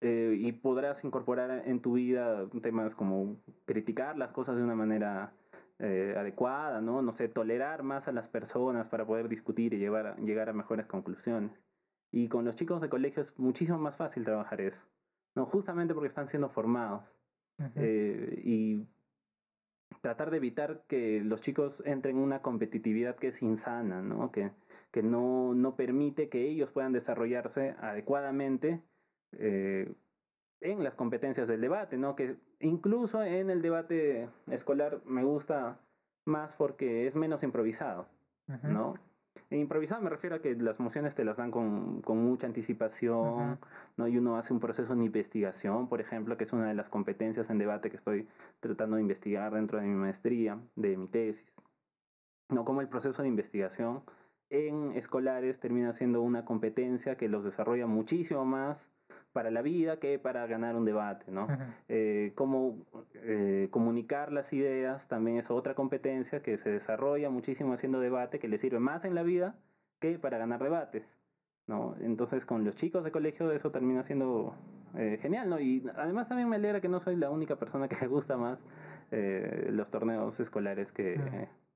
[0.00, 5.32] eh, y podrás incorporar en tu vida temas como criticar las cosas de una manera
[5.80, 7.02] eh, adecuada, ¿no?
[7.02, 10.86] No sé, tolerar más a las personas para poder discutir y llevar, llegar a mejores
[10.86, 11.50] conclusiones.
[12.12, 14.80] Y con los chicos de colegio es muchísimo más fácil trabajar eso.
[15.38, 17.04] No, justamente porque están siendo formados.
[17.76, 18.88] Eh, y
[20.00, 24.32] tratar de evitar que los chicos entren en una competitividad que es insana, ¿no?
[24.32, 24.50] Que,
[24.90, 28.82] que no, no permite que ellos puedan desarrollarse adecuadamente
[29.38, 29.94] eh,
[30.60, 32.16] en las competencias del debate, ¿no?
[32.16, 35.78] Que incluso en el debate escolar me gusta
[36.24, 38.08] más porque es menos improvisado,
[38.64, 38.94] ¿no?
[39.50, 43.58] E improvisado me refiero a que las mociones te las dan con, con mucha anticipación,
[43.96, 44.08] ¿no?
[44.08, 47.50] Y uno hace un proceso de investigación, por ejemplo, que es una de las competencias
[47.50, 48.28] en debate que estoy
[48.60, 51.52] tratando de investigar dentro de mi maestría, de mi tesis.
[52.50, 52.64] ¿No?
[52.64, 54.02] Como el proceso de investigación
[54.50, 58.90] en escolares termina siendo una competencia que los desarrolla muchísimo más
[59.38, 61.46] para la vida que para ganar un debate, ¿no?
[61.88, 62.76] Eh, cómo
[63.14, 68.48] eh, comunicar las ideas también es otra competencia que se desarrolla muchísimo haciendo debate, que
[68.48, 69.54] le sirve más en la vida
[70.00, 71.04] que para ganar debates,
[71.68, 71.94] ¿no?
[72.00, 74.56] Entonces con los chicos de colegio eso termina siendo
[74.96, 75.60] eh, genial, ¿no?
[75.60, 78.58] Y además también me alegra que no soy la única persona que le gusta más
[79.12, 81.14] los torneos escolares que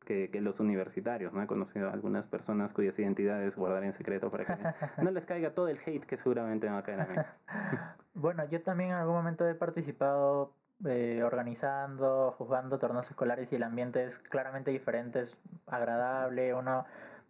[0.04, 1.32] que, los universitarios.
[1.32, 1.42] ¿no?
[1.42, 5.54] He conocido a algunas personas cuyas identidades guardaré en secreto para que no les caiga
[5.54, 7.16] todo el hate que seguramente me va a caer a mí.
[8.14, 10.52] bueno, yo también en algún momento he participado
[10.84, 15.36] eh, organizando, juzgando torneos escolares y el ambiente es claramente diferente, es
[15.66, 16.84] agradable, uno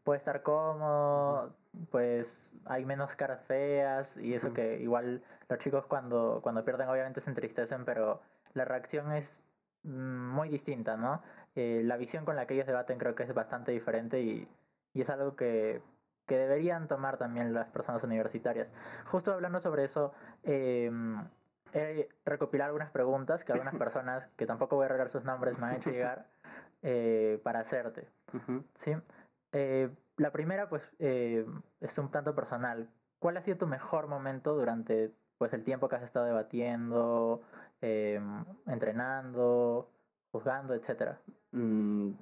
[0.04, 1.54] puede estar cómodo,
[1.90, 7.20] pues hay menos caras feas y eso que igual los chicos cuando, cuando pierden obviamente
[7.20, 8.20] se entristecen, pero
[8.54, 9.44] la reacción es
[9.85, 11.22] mm, muy distinta, ¿no?
[11.54, 14.48] Eh, la visión con la que ellos debaten creo que es bastante diferente y,
[14.94, 15.82] y es algo que,
[16.26, 18.68] que, deberían tomar también las personas universitarias.
[19.06, 20.12] Justo hablando sobre eso,
[20.44, 20.90] eh,
[21.72, 25.66] he recopilado algunas preguntas que algunas personas, que tampoco voy a regar sus nombres, me
[25.66, 26.26] han hecho llegar
[26.82, 28.08] eh, para hacerte.
[28.76, 28.94] ¿sí?
[29.52, 31.46] Eh, la primera, pues, eh,
[31.80, 32.88] es un tanto personal.
[33.18, 37.42] ¿Cuál ha sido tu mejor momento durante pues, el tiempo que has estado debatiendo,
[38.66, 39.90] entrenando,
[40.33, 41.21] juzgando, etcétera?
[41.53, 42.12] Mm,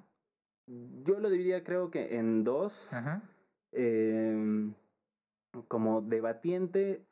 [1.04, 2.92] yo lo diría creo que en dos.
[3.72, 4.74] Em,
[5.68, 7.04] como debatiente,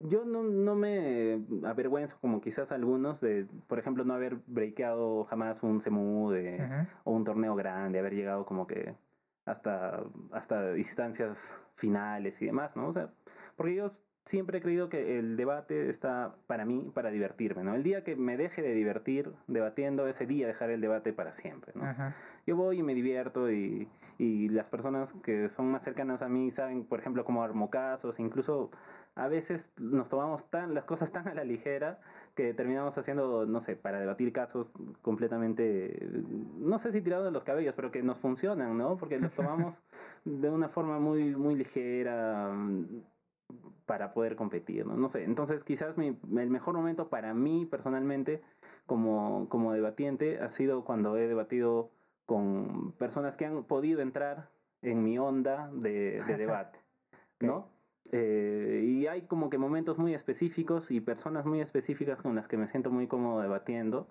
[0.00, 5.62] yo no, no me avergüenzo como quizás algunos de, por ejemplo, no haber breakeado jamás
[5.62, 8.94] un CMU de, o un torneo grande, haber llegado como que
[9.44, 11.38] hasta, hasta distancias
[11.74, 12.88] finales y demás, ¿no?
[12.88, 13.10] O sea,
[13.56, 13.92] porque yo
[14.24, 17.74] siempre he creído que el debate está para mí para divertirme, ¿no?
[17.74, 21.72] El día que me deje de divertir debatiendo, ese día dejaré el debate para siempre,
[21.74, 21.84] ¿no?
[22.46, 26.50] Yo voy y me divierto y, y, las personas que son más cercanas a mí
[26.50, 28.70] saben, por ejemplo, cómo armo casos, incluso
[29.14, 31.98] a veces nos tomamos tan, las cosas tan a la ligera
[32.34, 34.70] que terminamos haciendo, no sé, para debatir casos
[35.02, 36.08] completamente,
[36.58, 38.96] no sé si tirados de los cabellos, pero que nos funcionan, ¿no?
[38.96, 39.78] Porque los tomamos
[40.24, 42.54] de una forma muy, muy ligera
[43.86, 44.96] para poder competir, ¿no?
[44.96, 48.42] No sé, entonces quizás mi, el mejor momento para mí personalmente
[48.86, 51.90] como, como debatiente ha sido cuando he debatido
[52.26, 54.50] con personas que han podido entrar
[54.82, 56.78] en mi onda de, de debate,
[57.40, 57.68] ¿no?
[58.12, 62.56] Eh, y hay como que momentos muy específicos y personas muy específicas con las que
[62.56, 64.08] me siento muy cómodo debatiendo,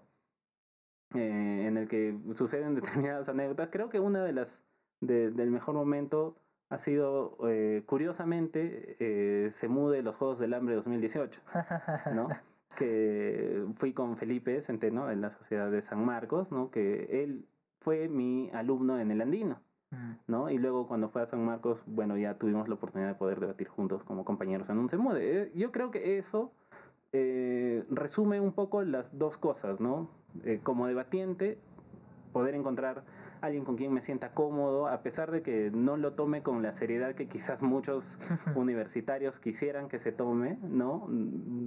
[1.15, 2.75] eh, en el que suceden
[3.09, 3.69] determinadas anécdotas.
[3.71, 4.61] Creo que una de las
[5.01, 6.35] del mejor momento
[6.69, 11.41] ha sido, eh, curiosamente, se mude los Juegos del Hambre 2018,
[12.13, 12.29] ¿no?
[12.79, 16.71] que fui con Felipe Centeno en la Sociedad de San Marcos, ¿no?
[16.71, 17.45] que él
[17.81, 19.59] fue mi alumno en el Andino.
[19.91, 20.11] Mm.
[20.27, 20.49] ¿no?
[20.49, 23.67] Y luego cuando fue a San Marcos, bueno, ya tuvimos la oportunidad de poder debatir
[23.67, 25.41] juntos como compañeros en un Semude.
[25.41, 26.51] Eh, yo creo que eso
[27.11, 30.09] eh, resume un poco las dos cosas, ¿no?
[30.43, 31.57] Eh, como debatiente,
[32.31, 33.03] poder encontrar
[33.41, 36.73] alguien con quien me sienta cómodo, a pesar de que no lo tome con la
[36.73, 38.19] seriedad que quizás muchos
[38.55, 41.07] universitarios quisieran que se tome, ¿no?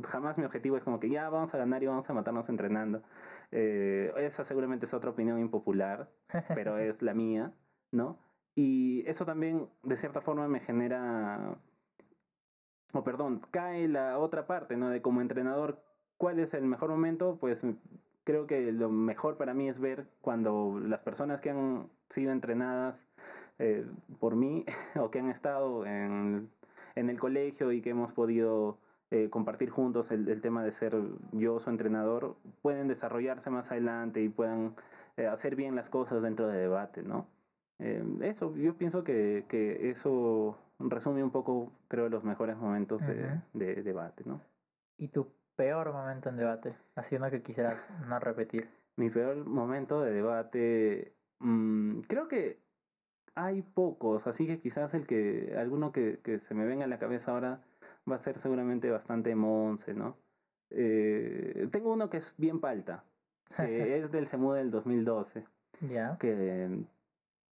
[0.05, 3.03] Jamás mi objetivo es como que ya vamos a ganar y vamos a matarnos entrenando.
[3.51, 6.11] esa seguramente es otra opinión impopular,
[6.55, 7.53] pero es la mía.
[7.93, 8.19] ¿no?
[8.55, 11.57] Y eso también, de cierta forma, me genera,
[12.93, 14.91] o perdón, cae la otra parte, ¿no?
[14.91, 15.83] De como entrenador,
[16.17, 17.39] ¿cuál es el mejor momento?
[17.39, 17.65] Pues
[18.25, 23.09] creo que lo mejor para mí es ver cuando las personas que han sido entrenadas
[23.59, 23.87] eh,
[24.21, 24.65] por mí
[24.97, 26.51] o que han estado en,
[26.95, 28.79] en, el colegio y que hemos podido
[29.11, 30.97] eh, compartir juntos el, el, tema de ser
[31.33, 34.75] yo su entrenador, pueden desarrollarse más adelante y puedan
[35.17, 37.27] eh, hacer bien las cosas dentro de debate, ¿no?
[38.21, 43.83] Eso, yo pienso que, que, eso resume un poco, creo, los mejores momentos de, de,
[43.83, 44.41] debate, ¿no?
[44.97, 45.33] ¿Y tu
[45.63, 46.75] peor momento en debate?
[46.97, 48.69] Así uno que quisieras no repetir.
[48.97, 52.59] Mi peor momento de debate, mmm, creo que
[53.37, 56.99] hay pocos, así que quizás el que, alguno que, que, se me venga a la
[56.99, 57.61] cabeza ahora
[58.11, 60.17] va a ser seguramente bastante monce, ¿no?
[60.71, 63.05] Eh, tengo uno que es bien palta,
[63.57, 65.45] que es del CEMU del 2012.
[65.89, 66.19] Ya.
[66.19, 66.85] Que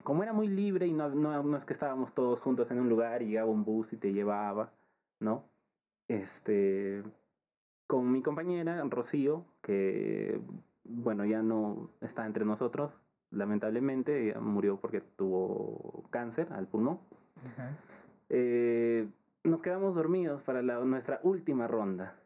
[0.04, 2.88] como era muy libre y no, no, no, es que estábamos todos juntos en un
[2.88, 4.70] lugar y llegaba un bus y te llevaba,
[5.18, 5.44] ¿no?
[6.06, 7.02] Este,
[7.86, 10.40] con mi compañera Rocío, que,
[10.84, 12.92] bueno, ya no está entre nosotros,
[13.30, 17.00] lamentablemente, ella murió porque tuvo cáncer al pulmón.
[18.28, 19.08] eh,
[19.44, 22.16] nos quedamos dormidos para la, nuestra última ronda,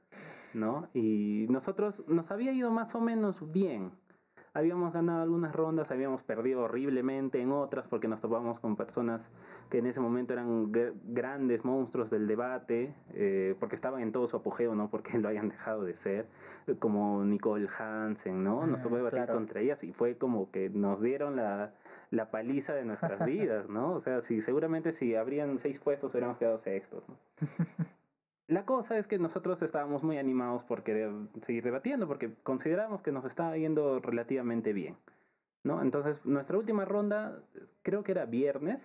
[0.54, 0.88] ¿no?
[0.94, 3.92] Y nosotros nos había ido más o menos bien
[4.54, 9.28] habíamos ganado algunas rondas, habíamos perdido horriblemente en otras porque nos topamos con personas
[9.70, 10.70] que en ese momento eran
[11.04, 15.48] grandes monstruos del debate, eh, porque estaban en todo su apogeo, no porque lo hayan
[15.48, 16.26] dejado de ser,
[16.78, 18.66] como Nicole Hansen, ¿no?
[18.66, 21.72] Nos tocó debatir contra ellas y fue como que nos dieron la,
[22.10, 23.92] la paliza de nuestras vidas, ¿no?
[23.92, 27.16] O sea, si seguramente si habrían seis puestos hubiéramos quedado sextos, ¿no?
[28.50, 33.12] La cosa es que nosotros estábamos muy animados por querer seguir debatiendo, porque consideramos que
[33.12, 34.96] nos estaba yendo relativamente bien.
[35.62, 35.82] ¿no?
[35.82, 37.42] Entonces, nuestra última ronda,
[37.82, 38.80] creo que era viernes,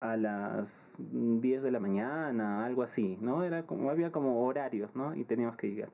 [0.00, 3.44] a las 10 de la mañana, algo así, ¿no?
[3.44, 5.14] Era como, había como horarios, ¿no?
[5.14, 5.92] Y teníamos que llegar.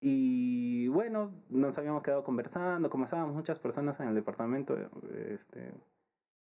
[0.00, 4.76] Y bueno, nos habíamos quedado conversando, como estábamos muchas personas en el departamento,
[5.28, 5.72] este,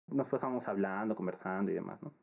[0.07, 2.13] nos pasábamos hablando, conversando y demás, ¿no?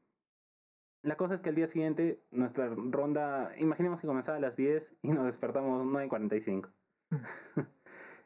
[1.03, 4.97] La cosa es que el día siguiente, nuestra ronda, imaginemos que comenzaba a las 10
[5.03, 6.71] y nos despertamos 9.45.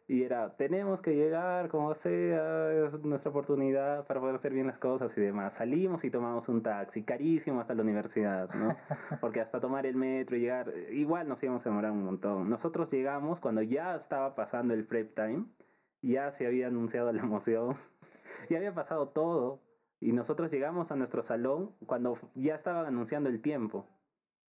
[0.06, 4.78] y era, tenemos que llegar como sea, es nuestra oportunidad para poder hacer bien las
[4.78, 5.54] cosas y demás.
[5.54, 8.76] Salimos y tomamos un taxi, carísimo hasta la universidad, ¿no?
[9.22, 12.50] Porque hasta tomar el metro y llegar, igual nos íbamos a demorar un montón.
[12.50, 15.46] Nosotros llegamos cuando ya estaba pasando el prep time,
[16.02, 17.78] ya se había anunciado la emoción,
[18.50, 19.62] ya había pasado todo,
[20.00, 23.88] y nosotros llegamos a nuestro salón cuando ya estaban anunciando el tiempo.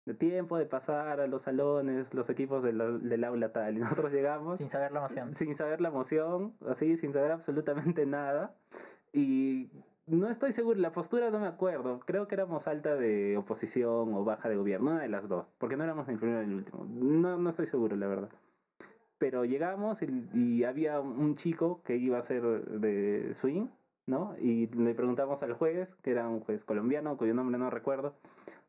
[0.05, 3.77] El tiempo de pasar a los salones, los equipos del aula tal.
[3.77, 4.57] Y nosotros llegamos.
[4.57, 5.35] Sin saber la emoción.
[5.35, 8.55] Sin saber la emoción, así, sin saber absolutamente nada.
[9.13, 9.69] Y
[10.07, 11.99] no estoy seguro, la postura no me acuerdo.
[11.99, 15.45] Creo que éramos alta de oposición o baja de gobierno, una de las dos.
[15.57, 16.85] Porque no éramos ni el primero ni el último.
[16.89, 18.29] No, no estoy seguro, la verdad.
[19.19, 23.67] Pero llegamos y, y había un chico que iba a ser de swing
[24.05, 24.35] ¿no?
[24.39, 28.15] Y le preguntamos al juez, que era un juez colombiano, cuyo nombre no recuerdo,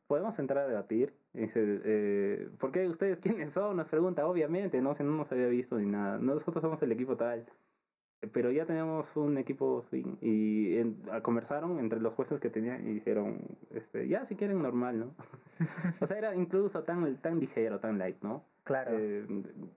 [0.07, 1.14] ¿podemos entrar a debatir?
[1.33, 3.77] Dice, eh, ¿por qué ustedes quiénes son?
[3.77, 4.95] Nos pregunta, obviamente, ¿no?
[4.95, 6.18] Si no nos había visto ni nada.
[6.18, 7.47] Nosotros somos el equipo tal.
[8.33, 10.81] pero ya tenemos un equipo swing y
[11.23, 13.40] conversaron entre los jueces que tenían y dijeron,
[13.71, 15.14] este, ya si quieren normal, ¿no?
[16.01, 18.45] o sea, era incluso tan, tan ligero, tan light, ¿no?
[18.64, 18.92] Claro.
[18.97, 19.27] Eh,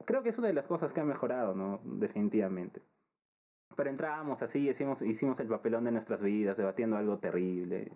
[0.06, 1.82] creo que es una de las cosas que ha mejorado, ¿no?
[1.84, 2.82] Definitivamente.
[3.76, 7.92] Pero entrábamos así, hicimos, hicimos el papelón de nuestras vidas, debatiendo algo terrible.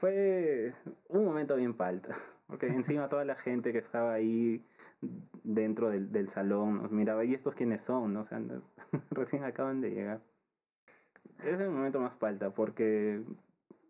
[0.00, 0.74] Fue
[1.08, 4.64] un momento bien falta, porque encima toda la gente que estaba ahí
[5.42, 8.14] dentro del, del salón nos miraba, ¿y estos quiénes son?
[8.14, 8.20] ¿no?
[8.20, 8.40] O sea,
[9.10, 10.20] recién acaban de llegar.
[11.44, 13.22] Es el momento más falta, porque,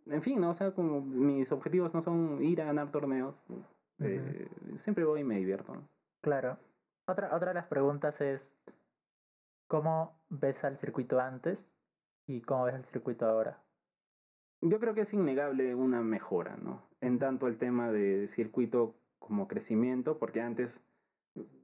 [0.06, 0.50] en fin, ¿no?
[0.50, 3.34] O sea, como mis objetivos no son ir a ganar torneos,
[4.00, 5.76] eh, siempre voy y me divierto.
[6.22, 6.58] Claro.
[7.06, 8.56] Otra, otra de las preguntas es,
[9.72, 11.74] ¿Cómo ves al circuito antes
[12.26, 13.61] y cómo ves al circuito ahora?
[14.62, 16.82] Yo creo que es innegable una mejora, ¿no?
[17.00, 20.80] En tanto el tema de circuito como crecimiento, porque antes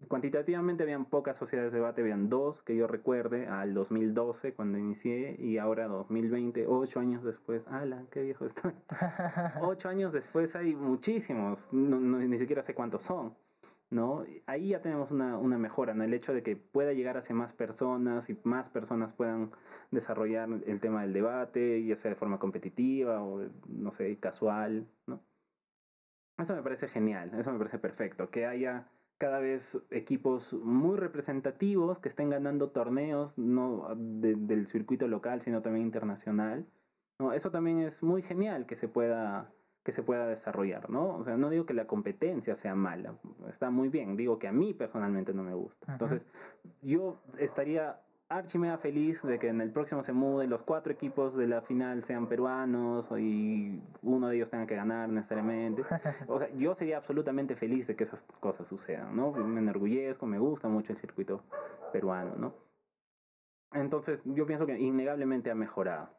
[0.09, 5.37] cuantitativamente habían pocas sociedades de debate, habían dos que yo recuerde, al 2012 cuando inicié
[5.39, 8.73] y ahora 2020, ocho años después, ¡ala, qué viejo estoy!
[9.63, 13.35] ocho años después hay muchísimos, ni siquiera sé cuántos son.
[13.91, 14.25] ¿No?
[14.47, 16.05] Ahí ya tenemos una, una, mejora, ¿no?
[16.05, 19.51] El hecho de que pueda llegar hacia más personas y más personas puedan
[19.91, 25.21] desarrollar el tema del debate, ya sea de forma competitiva o, no sé, casual, ¿no?
[26.39, 28.87] Eso me parece genial, eso me parece perfecto, que haya
[29.19, 35.87] cada vez equipos muy representativos que estén ganando torneos, no del circuito local, sino también
[35.87, 36.67] internacional.
[37.19, 37.33] ¿no?
[37.33, 39.53] Eso también es muy genial que se pueda
[39.85, 41.17] que se pueda desarrollar, ¿no?
[41.17, 43.15] O sea, no digo que la competencia sea mala,
[43.49, 45.93] está muy bien, digo que a mí personalmente no me gusta.
[45.93, 46.27] Entonces,
[46.83, 51.47] yo estaría archimea feliz de que en el próximo se mude los cuatro equipos de
[51.47, 55.83] la final sean peruanos y uno de ellos tenga que ganar necesariamente.
[56.29, 59.33] O sea, yo sería absolutamente feliz de que esas cosas sucedan, ¿no?
[59.33, 61.43] Me enorgullezco, me gusta mucho el circuito
[61.93, 62.55] peruano, ¿no?
[63.73, 66.11] Entonces, yo pienso que innegablemente ha mejorado.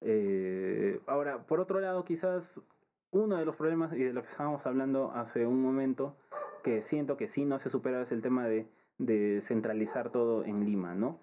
[0.00, 2.60] Eh, ahora, por otro lado, quizás
[3.10, 6.16] uno de los problemas y de lo que estábamos hablando hace un momento,
[6.62, 8.66] que siento que sí no se supera, es el tema de,
[8.98, 11.20] de centralizar todo en Lima, ¿no?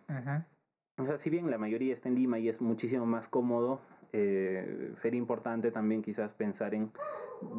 [0.98, 3.82] O sea, si bien la mayoría está en Lima y es muchísimo más cómodo,
[4.14, 6.92] eh, sería importante también quizás pensar en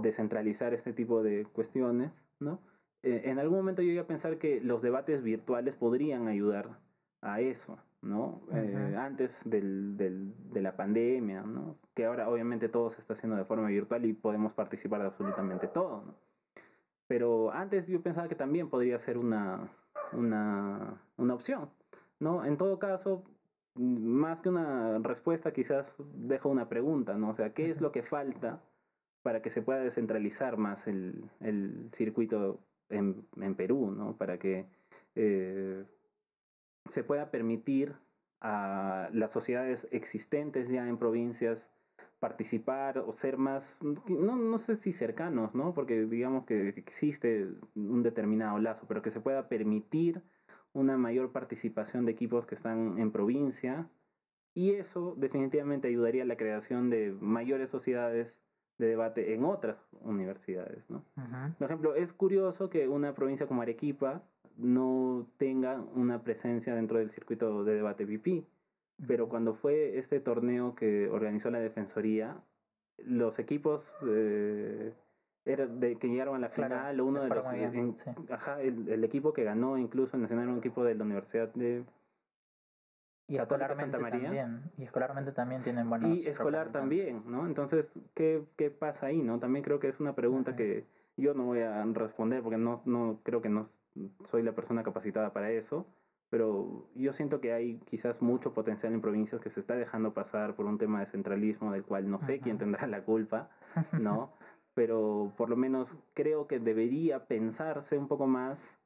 [0.02, 2.60] descentralizar este tipo de cuestiones, ¿no?
[3.02, 6.78] Eh, en algún momento yo iba a pensar que los debates virtuales podrían ayudar
[7.20, 8.42] a eso, ¿no?
[8.52, 11.76] Eh, antes del, del, de la pandemia, ¿no?
[11.94, 15.66] Que ahora obviamente todo se está haciendo de forma virtual y podemos participar de absolutamente
[15.68, 16.14] todo, ¿no?
[17.06, 19.68] Pero antes yo pensaba que también podría ser una,
[20.12, 21.70] una, una opción,
[22.18, 22.44] ¿no?
[22.44, 23.24] En todo caso,
[23.74, 27.30] más que una respuesta, quizás dejo una pregunta, ¿no?
[27.30, 28.62] O sea, ¿qué es lo que falta
[29.22, 34.16] para que se pueda descentralizar más el, el circuito en, en Perú, ¿no?
[34.16, 34.66] Para que
[35.14, 35.84] eh,
[36.88, 37.94] se pueda permitir
[38.40, 41.66] a las sociedades existentes ya en provincias
[42.20, 45.74] participar o ser más, no, no sé si cercanos, ¿no?
[45.74, 50.22] Porque digamos que existe un determinado lazo, pero que se pueda permitir
[50.72, 53.88] una mayor participación de equipos que están en provincia
[54.54, 58.38] y eso definitivamente ayudaría a la creación de mayores sociedades
[58.78, 61.04] de debate en otras universidades, ¿no?
[61.58, 64.22] Por ejemplo, es curioso que una provincia como Arequipa
[64.56, 68.44] no tenga una presencia dentro del circuito de debate VP.
[69.06, 72.36] Pero cuando fue este torneo que organizó la Defensoría,
[72.98, 74.94] los equipos de,
[75.44, 77.44] de que llegaron a la final, uno de los
[78.30, 81.84] ajá, el, equipo que ganó incluso en un equipo de la Universidad de
[83.26, 84.24] y escolarmente Santa María.
[84.24, 87.46] También, y escolarmente también tienen buenos Y escolar también, ¿no?
[87.46, 89.38] Entonces, ¿qué, ¿qué pasa ahí, no?
[89.38, 90.84] También creo que es una pregunta que
[91.16, 93.66] yo no voy a responder porque no, no creo que no
[94.24, 95.86] soy la persona capacitada para eso,
[96.30, 100.56] pero yo siento que hay quizás mucho potencial en provincias que se está dejando pasar
[100.56, 103.50] por un tema de centralismo del cual no sé quién tendrá la culpa,
[103.92, 104.32] ¿no?
[104.74, 108.76] pero por lo menos creo que debería pensarse un poco más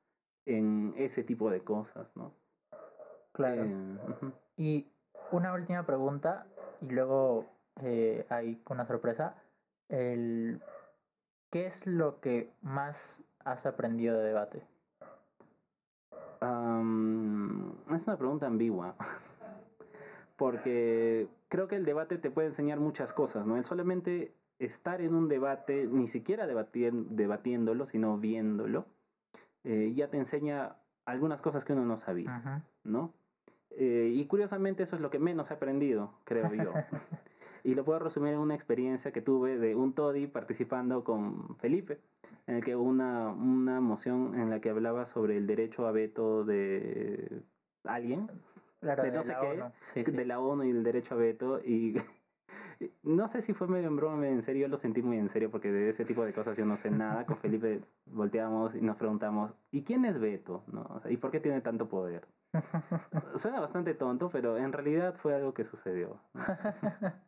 [0.46, 2.34] en ese tipo de cosas, ¿no?
[3.32, 3.64] Claro.
[3.64, 4.92] Eh, y
[5.32, 6.46] una última pregunta
[6.80, 7.46] y luego
[7.82, 9.34] eh, hay una sorpresa.
[9.88, 10.60] El
[11.50, 14.62] ¿Qué es lo que más has aprendido de debate?
[17.96, 18.94] es una pregunta ambigua.
[20.37, 23.56] Porque creo que el debate te puede enseñar muchas cosas, ¿no?
[23.56, 28.87] El solamente estar en un debate, ni siquiera debatiéndolo, sino viéndolo,
[29.64, 33.12] eh, ya te enseña algunas cosas que uno no sabía, ¿no?
[33.70, 36.73] Eh, y curiosamente eso es lo que menos he aprendido, creo yo.
[37.65, 42.00] y lo puedo resumir en una experiencia que tuve de un Toddy participando con Felipe,
[42.46, 45.92] en el que hubo una, una moción en la que hablaba sobre el derecho a
[45.92, 47.42] veto de
[47.85, 48.31] alguien,
[48.81, 50.13] Claro, de de no sé la qué, sí, sí.
[50.13, 51.61] de la ONU y el derecho a veto.
[51.65, 51.96] Y
[53.02, 54.63] no sé si fue medio en broma, en serio.
[54.67, 56.90] Yo lo sentí muy en serio porque de ese tipo de cosas yo no sé
[56.90, 57.27] nada.
[57.27, 60.65] Con Felipe volteamos y nos preguntamos, ¿y quién es Beto?
[60.69, 60.83] ¿No?
[60.83, 62.29] O sea, ¿Y por qué tiene tanto poder?
[63.37, 66.21] Suena bastante tonto, pero en realidad fue algo que sucedió.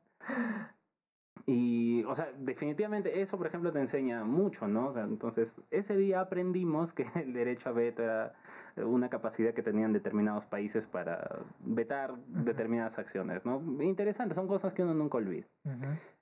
[1.47, 4.97] Y, o sea, definitivamente eso, por ejemplo, te enseña mucho, ¿no?
[4.99, 8.35] Entonces, ese día aprendimos que el derecho a veto era
[8.77, 13.61] una capacidad que tenían determinados países para vetar determinadas acciones, ¿no?
[13.83, 15.47] Interesante, son cosas que uno nunca olvida.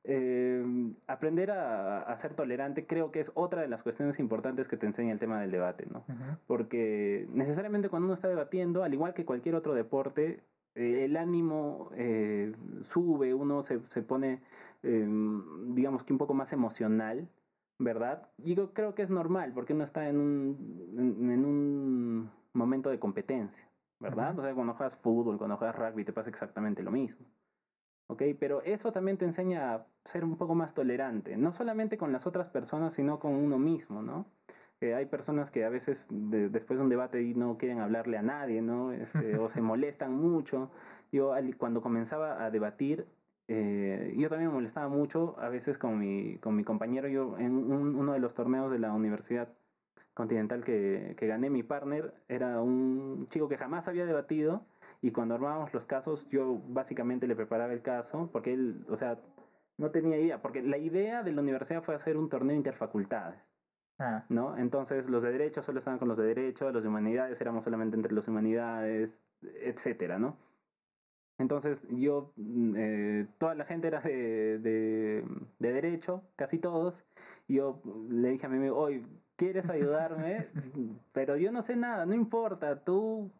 [0.05, 0.65] Eh,
[1.07, 4.87] aprender a, a ser tolerante creo que es otra de las cuestiones importantes que te
[4.87, 6.05] enseña el tema del debate, ¿no?
[6.47, 10.43] Porque necesariamente cuando uno está debatiendo, al igual que cualquier otro deporte,
[10.79, 14.43] eh, el ánimo eh, sube, uno se, se pone,
[14.83, 15.09] eh,
[15.69, 17.29] digamos que un poco más emocional,
[17.79, 18.29] ¿verdad?
[18.39, 22.91] Y yo creo que es normal, porque uno está en un, en, en un momento
[22.91, 23.69] de competencia,
[23.99, 24.33] ¿verdad?
[24.33, 24.41] Ujú.
[24.41, 27.27] O sea, cuando juegas fútbol, cuando juegas rugby, te pasa exactamente lo mismo.
[28.09, 28.23] ¿Ok?
[28.41, 32.27] Pero eso también te enseña a ser un poco más tolerante, no solamente con las
[32.27, 34.27] otras personas, sino con uno mismo, ¿no?
[34.81, 38.17] Eh, hay personas que a veces de- después de un debate y no quieren hablarle
[38.17, 38.93] a nadie, ¿no?
[38.93, 40.71] Este, o se molestan mucho.
[41.13, 43.07] Yo al- cuando comenzaba a debatir,
[43.49, 47.53] eh, yo también me molestaba mucho, a veces con mi, con mi compañero, yo en
[47.57, 49.49] un- uno de los torneos de la Universidad
[50.15, 54.67] Continental que, que gané, mi partner era un chico que jamás había debatido
[55.01, 59.19] y cuando armábamos los casos yo básicamente le preparaba el caso porque él, o sea,
[59.77, 63.48] no tenía idea, porque la idea de la universidad fue hacer un torneo interfacultades.
[63.99, 64.57] Ah, ¿no?
[64.57, 67.97] Entonces los de derecho solo estaban con los de derecho, los de humanidades éramos solamente
[67.97, 70.37] entre los de humanidades, etcétera, ¿no?
[71.39, 75.25] Entonces yo, mm, eh, toda la gente era de, de,
[75.59, 77.05] de derecho, casi todos,
[77.47, 77.81] y yo
[78.11, 79.05] le dije a mi amigo, oye,
[79.37, 80.49] ¿quieres ayudarme?
[81.13, 83.31] Pero yo no sé nada, no importa, tú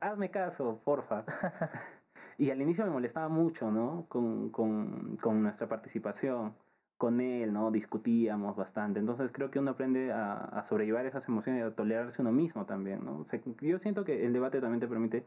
[0.00, 1.24] hazme caso, porfa.
[2.38, 4.06] Y al inicio me molestaba mucho, ¿no?
[4.08, 6.54] Con, con, con nuestra participación
[7.00, 7.70] con él, ¿no?
[7.70, 9.00] Discutíamos bastante.
[9.00, 12.66] Entonces creo que uno aprende a, a sobrellevar esas emociones y a tolerarse uno mismo
[12.66, 13.20] también, ¿no?
[13.20, 15.24] O sea, yo siento que el debate también te permite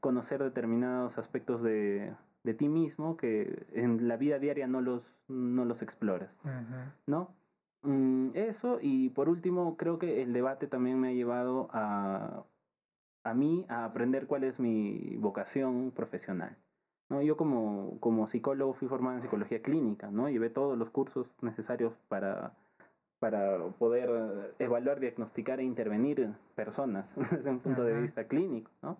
[0.00, 2.12] conocer determinados aspectos de,
[2.42, 6.30] de ti mismo que en la vida diaria no los, no los exploras.
[7.06, 7.30] ¿no?
[7.80, 12.44] Mm, eso y por último creo que el debate también me ha llevado a,
[13.24, 16.54] a mí a aprender cuál es mi vocación profesional.
[17.08, 17.22] ¿No?
[17.22, 20.28] Yo como, como psicólogo fui formado en psicología clínica, ¿no?
[20.28, 22.52] Llevé todos los cursos necesarios para,
[23.18, 28.96] para poder evaluar, diagnosticar e intervenir personas desde un punto de vista clínico, ¿no?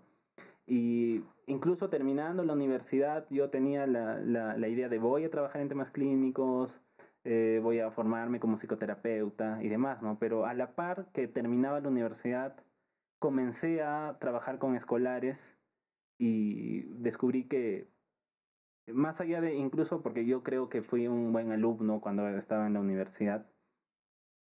[0.66, 5.60] Y incluso terminando la universidad yo tenía la, la, la idea de voy a trabajar
[5.60, 6.80] en temas clínicos,
[7.24, 10.18] eh, voy a formarme como psicoterapeuta y demás, ¿no?
[10.18, 12.54] Pero a la par que terminaba la universidad,
[13.18, 15.50] comencé a trabajar con escolares
[16.18, 17.88] y descubrí que
[18.86, 22.74] más allá de incluso porque yo creo que fui un buen alumno cuando estaba en
[22.74, 23.46] la universidad,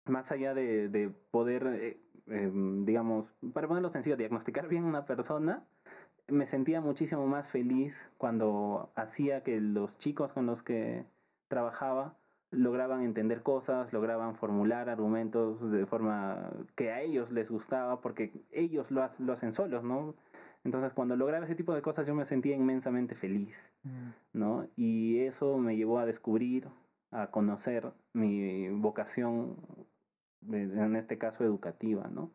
[0.05, 2.51] más allá de, de poder, eh, eh,
[2.85, 5.63] digamos, para ponerlo sencillo, diagnosticar bien a una persona,
[6.27, 11.05] me sentía muchísimo más feliz cuando hacía que los chicos con los que
[11.49, 12.15] trabajaba
[12.51, 18.91] lograban entender cosas, lograban formular argumentos de forma que a ellos les gustaba, porque ellos
[18.91, 20.15] lo, lo hacen solos, ¿no?
[20.63, 24.67] Entonces, cuando lograba ese tipo de cosas, yo me sentía inmensamente feliz, Mm, ¿no?
[24.75, 26.67] Y eso me llevó a descubrir,
[27.11, 29.57] a conocer mi vocación,
[30.51, 32.31] eh, en este caso educativa, ¿no?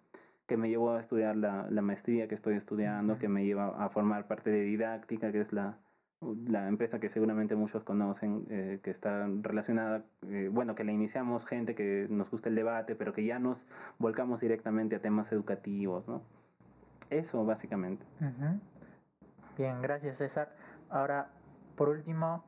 [0.46, 3.88] Que me llevó a estudiar la, la maestría que estoy estudiando, que me lleva a
[3.90, 5.78] formar parte de Didáctica, que es la,
[6.46, 11.44] la empresa que seguramente muchos conocen, eh, que está relacionada, eh, bueno, que la iniciamos
[11.46, 13.66] gente que nos gusta el debate, pero que ya nos
[13.98, 16.22] volcamos directamente a temas educativos, ¿no?
[17.10, 18.04] Eso, básicamente.
[19.56, 20.54] Bien, gracias César.
[20.90, 21.28] Ahora,
[21.76, 22.44] por último,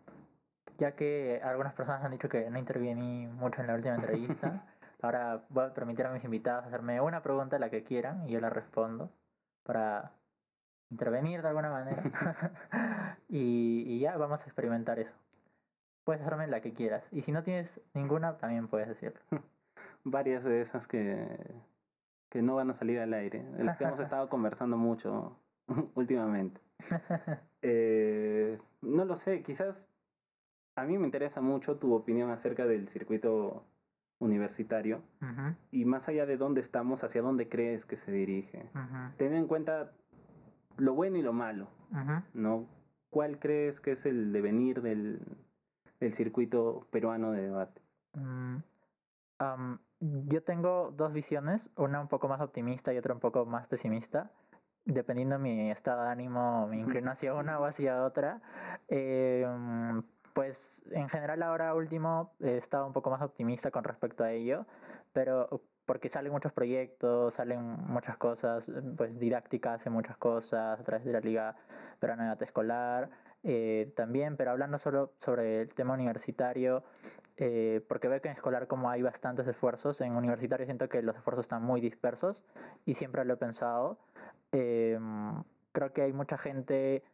[0.78, 4.64] ya que algunas personas han dicho que no interviní mucho en la última entrevista,
[5.02, 8.40] ahora voy a permitir a mis invitados hacerme una pregunta, la que quieran, y yo
[8.40, 9.10] la respondo
[9.62, 10.12] para
[10.90, 12.02] intervenir de alguna manera.
[13.28, 15.14] y, y ya vamos a experimentar eso.
[16.04, 17.04] Puedes hacerme la que quieras.
[17.12, 19.20] Y si no tienes ninguna, también puedes decirlo.
[20.04, 21.26] Varias de esas que,
[22.28, 25.36] que no van a salir al aire, de las que hemos estado conversando mucho
[25.94, 26.60] últimamente.
[27.60, 29.84] Eh, no lo sé, quizás
[30.76, 33.64] a mí me interesa mucho tu opinión acerca del circuito
[34.20, 35.02] universitario
[35.72, 38.70] y más allá de dónde estamos, hacia dónde crees que se dirige.
[39.16, 39.90] Ten en cuenta
[40.76, 41.66] lo bueno y lo malo.
[42.32, 42.66] ¿no?
[43.10, 45.20] ¿Cuál crees que es el devenir del,
[45.98, 47.80] del circuito peruano de debate?
[48.14, 48.58] Mm,
[50.00, 54.30] yo tengo dos visiones, una un poco más optimista y otra un poco más pesimista.
[54.84, 58.40] dependiendo de mi estado de ánimo, me inclino hacia una o hacia otra.
[58.88, 60.02] Em,
[60.34, 64.66] pues en general ahora último he estado un poco más optimista con respecto a ello,
[65.12, 71.04] pero porque salen muchos proyectos, salen muchas cosas, pues didáctica hace muchas cosas a través
[71.04, 71.56] de la Liga
[71.98, 73.10] Peruana de Escolar,
[73.42, 76.84] eh, también, pero hablando solo sobre el tema universitario,
[77.36, 81.16] eh, porque veo que en escolar como hay bastantes esfuerzos, en universitario siento que los
[81.16, 82.44] esfuerzos están muy dispersos
[82.84, 83.98] y siempre lo he pensado.
[84.52, 87.04] Em, creo que hay mucha gente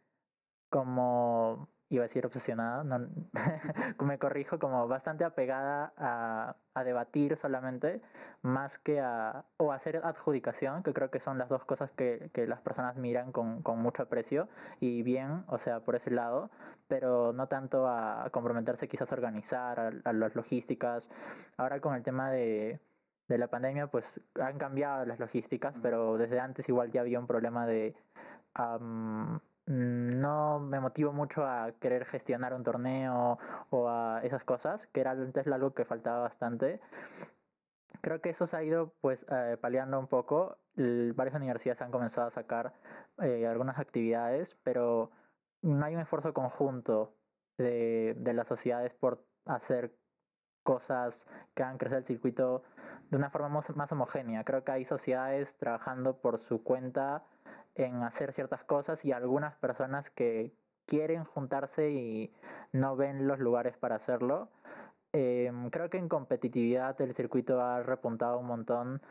[0.69, 3.07] como iba a decir obsesionada, no,
[4.05, 8.01] me corrijo, como bastante apegada a, a, debatir solamente,
[8.41, 12.47] más que a, o hacer adjudicación, que creo que son las dos cosas que, que
[12.47, 16.49] las personas miran con, con, mucho aprecio, y bien, o sea, por ese lado,
[16.87, 21.09] pero no tanto a comprometerse quizás a organizar, a, las logísticas.
[21.57, 22.79] Ahora con el tema de,
[23.27, 27.27] de la pandemia, pues han cambiado las logísticas, pero desde antes igual ya había un
[27.27, 27.95] problema de...
[28.79, 33.39] Mm, no me motivo mucho a querer gestionar un torneo
[33.69, 36.79] o a esas cosas, que era antes algo que faltaba bastante.
[38.01, 40.57] Creo que eso se ha ido pues eh, paliando un poco.
[40.75, 42.73] varias universidades han comenzado a sacar
[43.21, 45.11] eh, algunas actividades, pero
[45.61, 47.15] no hay un esfuerzo conjunto
[47.57, 49.95] de, de las sociedades por hacer
[50.63, 52.63] cosas que hagan crecer el circuito
[53.09, 54.43] de una forma más homogénea.
[54.43, 57.23] Creo que hay sociedades trabajando por su cuenta
[57.75, 60.53] en hacer ciertas cosas y algunas personas que
[60.85, 62.33] quieren juntarse y
[62.71, 64.49] no ven los lugares para hacerlo.
[65.13, 69.01] Em, creo que en competitividad el circuito ha repuntado un montón.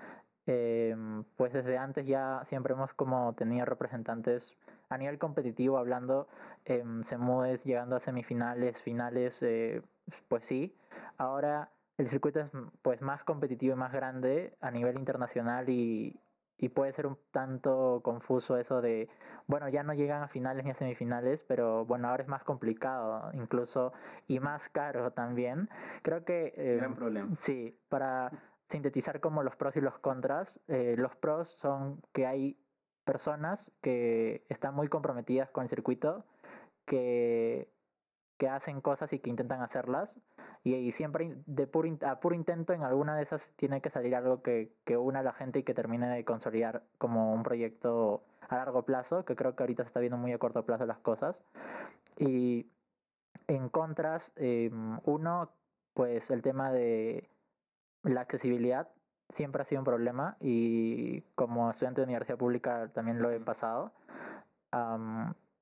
[0.47, 4.55] Em, pues desde antes ya siempre hemos como tenido representantes
[4.91, 6.29] a nivel competitivo hablando,
[6.67, 9.83] eh, Semudes llegando a semifinales, finales, eh,
[10.29, 10.77] pues sí.
[11.17, 12.51] Ahora el circuito es
[12.83, 16.21] pues más competitivo y más grande a nivel internacional y,
[16.59, 19.09] y puede ser un tanto confuso eso de,
[19.47, 23.31] bueno, ya no llegan a finales ni a semifinales, pero bueno, ahora es más complicado
[23.33, 23.93] incluso
[24.29, 25.69] y más caro también.
[26.03, 26.55] Creo que...
[26.57, 27.35] Eh, Gran problema.
[27.39, 28.31] Sí, para
[28.69, 32.57] sintetizar como los pros y los contras, eh, los pros son que hay
[33.05, 36.25] personas que están muy comprometidas con el circuito,
[36.87, 37.69] que,
[38.39, 40.17] que hacen cosas y que intentan hacerlas
[40.65, 44.43] y, siempre de puro, a puro intento en alguna de esas tiene que salir algo
[44.43, 48.57] que, que una a la gente y que termine de consolidar como un proyecto a
[48.57, 51.37] largo plazo, que creo que ahorita se está viendo muy a corto plazo las cosas.
[52.19, 52.67] Y
[53.47, 55.51] en contras, em, uno,
[55.93, 57.29] pues el tema de
[58.03, 58.89] la accesibilidad
[59.35, 63.93] siempre ha sido un problema y como estudiante de universidad pública también lo he pasado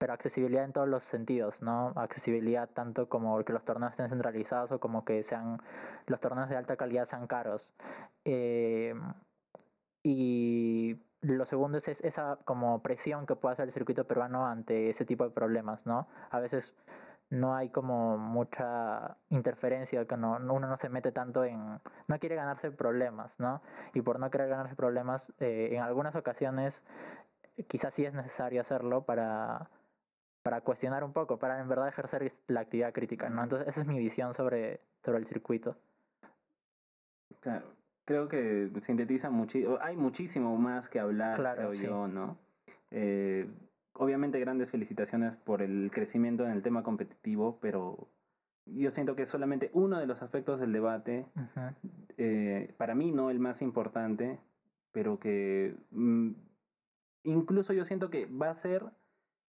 [0.02, 1.92] pero accesibilidad en todos los sentidos, ¿no?
[1.94, 5.62] Accesibilidad tanto como que los torneos estén centralizados o como que sean
[6.06, 7.70] los torneos de alta calidad sean caros.
[8.24, 8.94] Eh,
[10.02, 15.04] y lo segundo es esa como presión que puede hacer el circuito peruano ante ese
[15.04, 16.08] tipo de problemas, ¿no?
[16.30, 16.74] A veces
[17.30, 21.80] no hay como mucha interferencia, que no, uno no se mete tanto en...
[22.08, 23.62] no quiere ganarse problemas, ¿no?
[23.94, 26.82] Y por no querer ganarse problemas, eh, en algunas ocasiones
[27.68, 29.68] quizás sí es necesario hacerlo para
[30.42, 33.42] para cuestionar un poco, para en verdad ejercer la actividad crítica, ¿no?
[33.42, 35.76] Entonces esa es mi visión sobre, sobre el circuito.
[37.40, 37.66] Claro,
[38.04, 42.38] creo que sintetiza muchísimo, hay muchísimo más que hablar, creo yo, ¿no?
[42.90, 43.48] Eh,
[43.94, 48.08] obviamente grandes felicitaciones por el crecimiento en el tema competitivo, pero
[48.66, 51.26] yo siento que solamente uno de los aspectos del debate,
[52.16, 54.38] eh, para mí no el más importante,
[54.92, 56.30] pero que mm,
[57.24, 58.84] incluso yo siento que va a ser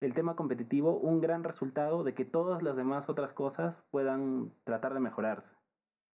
[0.04, 4.94] el tema competitivo un gran resultado de que todas las demás otras cosas puedan tratar
[4.94, 5.54] de mejorarse,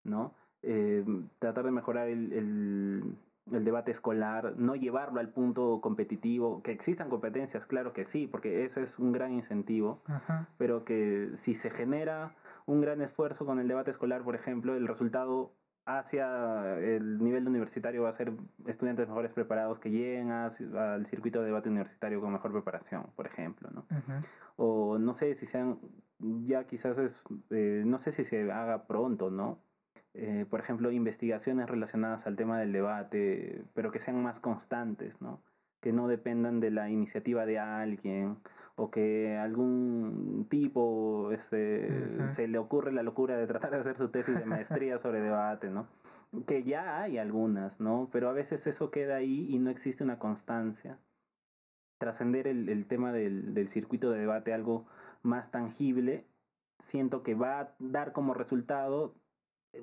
[0.05, 0.35] ¿no?
[0.63, 1.05] Eh,
[1.39, 7.65] tratar de mejorar el, el, debate escolar, no llevarlo al punto competitivo, que existan competencias,
[7.65, 10.03] claro que sí, porque ese es un gran incentivo,
[10.59, 12.35] pero que si se genera
[12.67, 15.53] un gran esfuerzo con el debate escolar, por ejemplo, el resultado
[15.89, 18.33] hacia el nivel universitario va a ser
[18.67, 23.71] estudiantes mejores preparados que lleguen al circuito de debate universitario con mejor preparación, por ejemplo,
[23.73, 23.87] ¿no?
[24.57, 25.79] O no sé si sean,
[26.19, 29.61] ya quizás es, eh, no sé si se haga pronto, ¿no?
[30.13, 35.41] Eh, por ejemplo, investigaciones relacionadas al tema del debate, pero que sean más constantes, ¿no?
[35.81, 38.37] Que no dependan de la iniciativa de alguien
[38.79, 44.09] o que algún tipo este, se le ocurre la locura de tratar de hacer su
[44.09, 45.89] tesis de maestría sobre debate, ¿no?
[46.47, 48.09] Que ya hay algunas, ¿no?
[48.13, 50.97] Pero a veces eso queda ahí y no existe una constancia.
[51.99, 54.87] Trascender el, el, tema del, del circuito de debate algo
[55.23, 56.25] más tangible,
[56.79, 59.17] siento que va a dar como resultado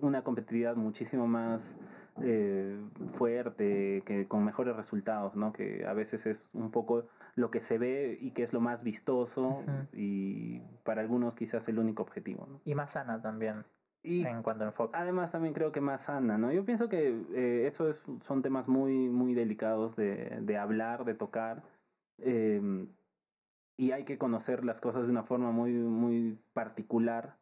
[0.02, 1.76] una competitividad muchísimo más
[2.22, 2.80] eh,
[3.14, 5.52] fuerte, que con mejores resultados, ¿no?
[5.52, 8.84] Que a veces es un poco lo que se ve y que es lo más
[8.84, 9.64] vistoso
[9.94, 12.48] y para algunos quizás el único objetivo.
[12.50, 12.62] ¿no?
[12.64, 13.66] Y más sana también.
[14.04, 14.96] Y en cuanto a enfoque.
[14.96, 16.52] Además también creo que más sana, ¿no?
[16.52, 21.16] Yo pienso que eh, eso es, son temas muy, muy delicados de, de hablar, de
[21.16, 21.64] tocar.
[22.20, 22.88] Em,
[23.78, 27.38] y hay que conocer las cosas de una forma muy, muy particular.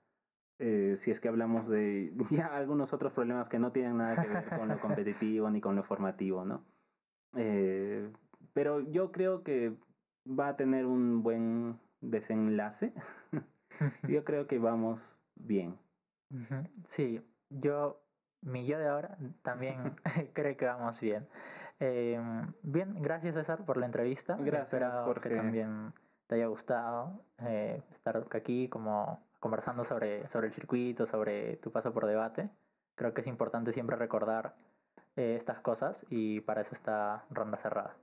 [0.58, 4.30] Eh, si es que hablamos de ya algunos otros problemas que no tienen nada que
[4.30, 6.64] ver con lo competitivo ni con lo formativo, ¿no?
[7.36, 8.10] Eh,
[8.54, 9.76] pero yo creo que
[10.28, 12.93] va a tener un buen desenlace.
[14.08, 15.78] yo creo que vamos bien.
[16.88, 18.01] Sí, yo,
[18.41, 19.95] mi yo de ahora, también
[20.34, 21.28] creo que vamos bien.
[21.80, 24.38] Em, bien, gracias César por la entrevista.
[24.39, 25.93] Gracias, Espero que también
[26.28, 31.93] te haya gustado eh, estar aquí como conversando sobre, sobre el circuito, sobre tu paso
[31.93, 32.49] por debate.
[32.95, 34.56] Creo que es importante siempre recordar
[35.16, 37.95] eh, estas cosas y para eso está Ronda Cerrada.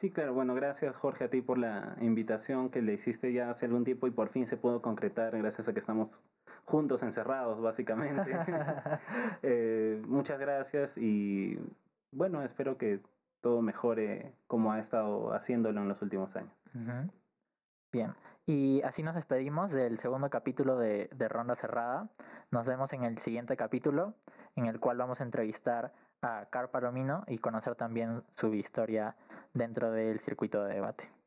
[0.00, 0.32] Sí, claro.
[0.32, 4.06] Bueno, gracias Jorge a ti por la invitación que le hiciste ya hace algún tiempo
[4.06, 6.22] y por fin se pudo concretar gracias a que estamos
[6.64, 8.32] juntos encerrados, básicamente.
[9.42, 11.58] Eh, muchas gracias y
[12.12, 13.00] bueno, espero que
[13.42, 16.54] todo mejore como ha estado haciéndolo en los últimos años.
[17.92, 18.14] Bien,
[18.46, 22.08] y así nos despedimos del segundo capítulo de, de Ronda Cerrada.
[22.50, 24.14] Nos vemos en el siguiente capítulo,
[24.56, 25.92] en el cual vamos a entrevistar
[26.22, 29.16] a Car Palomino y conocer también su historia
[29.52, 31.19] dentro del circuito de debate.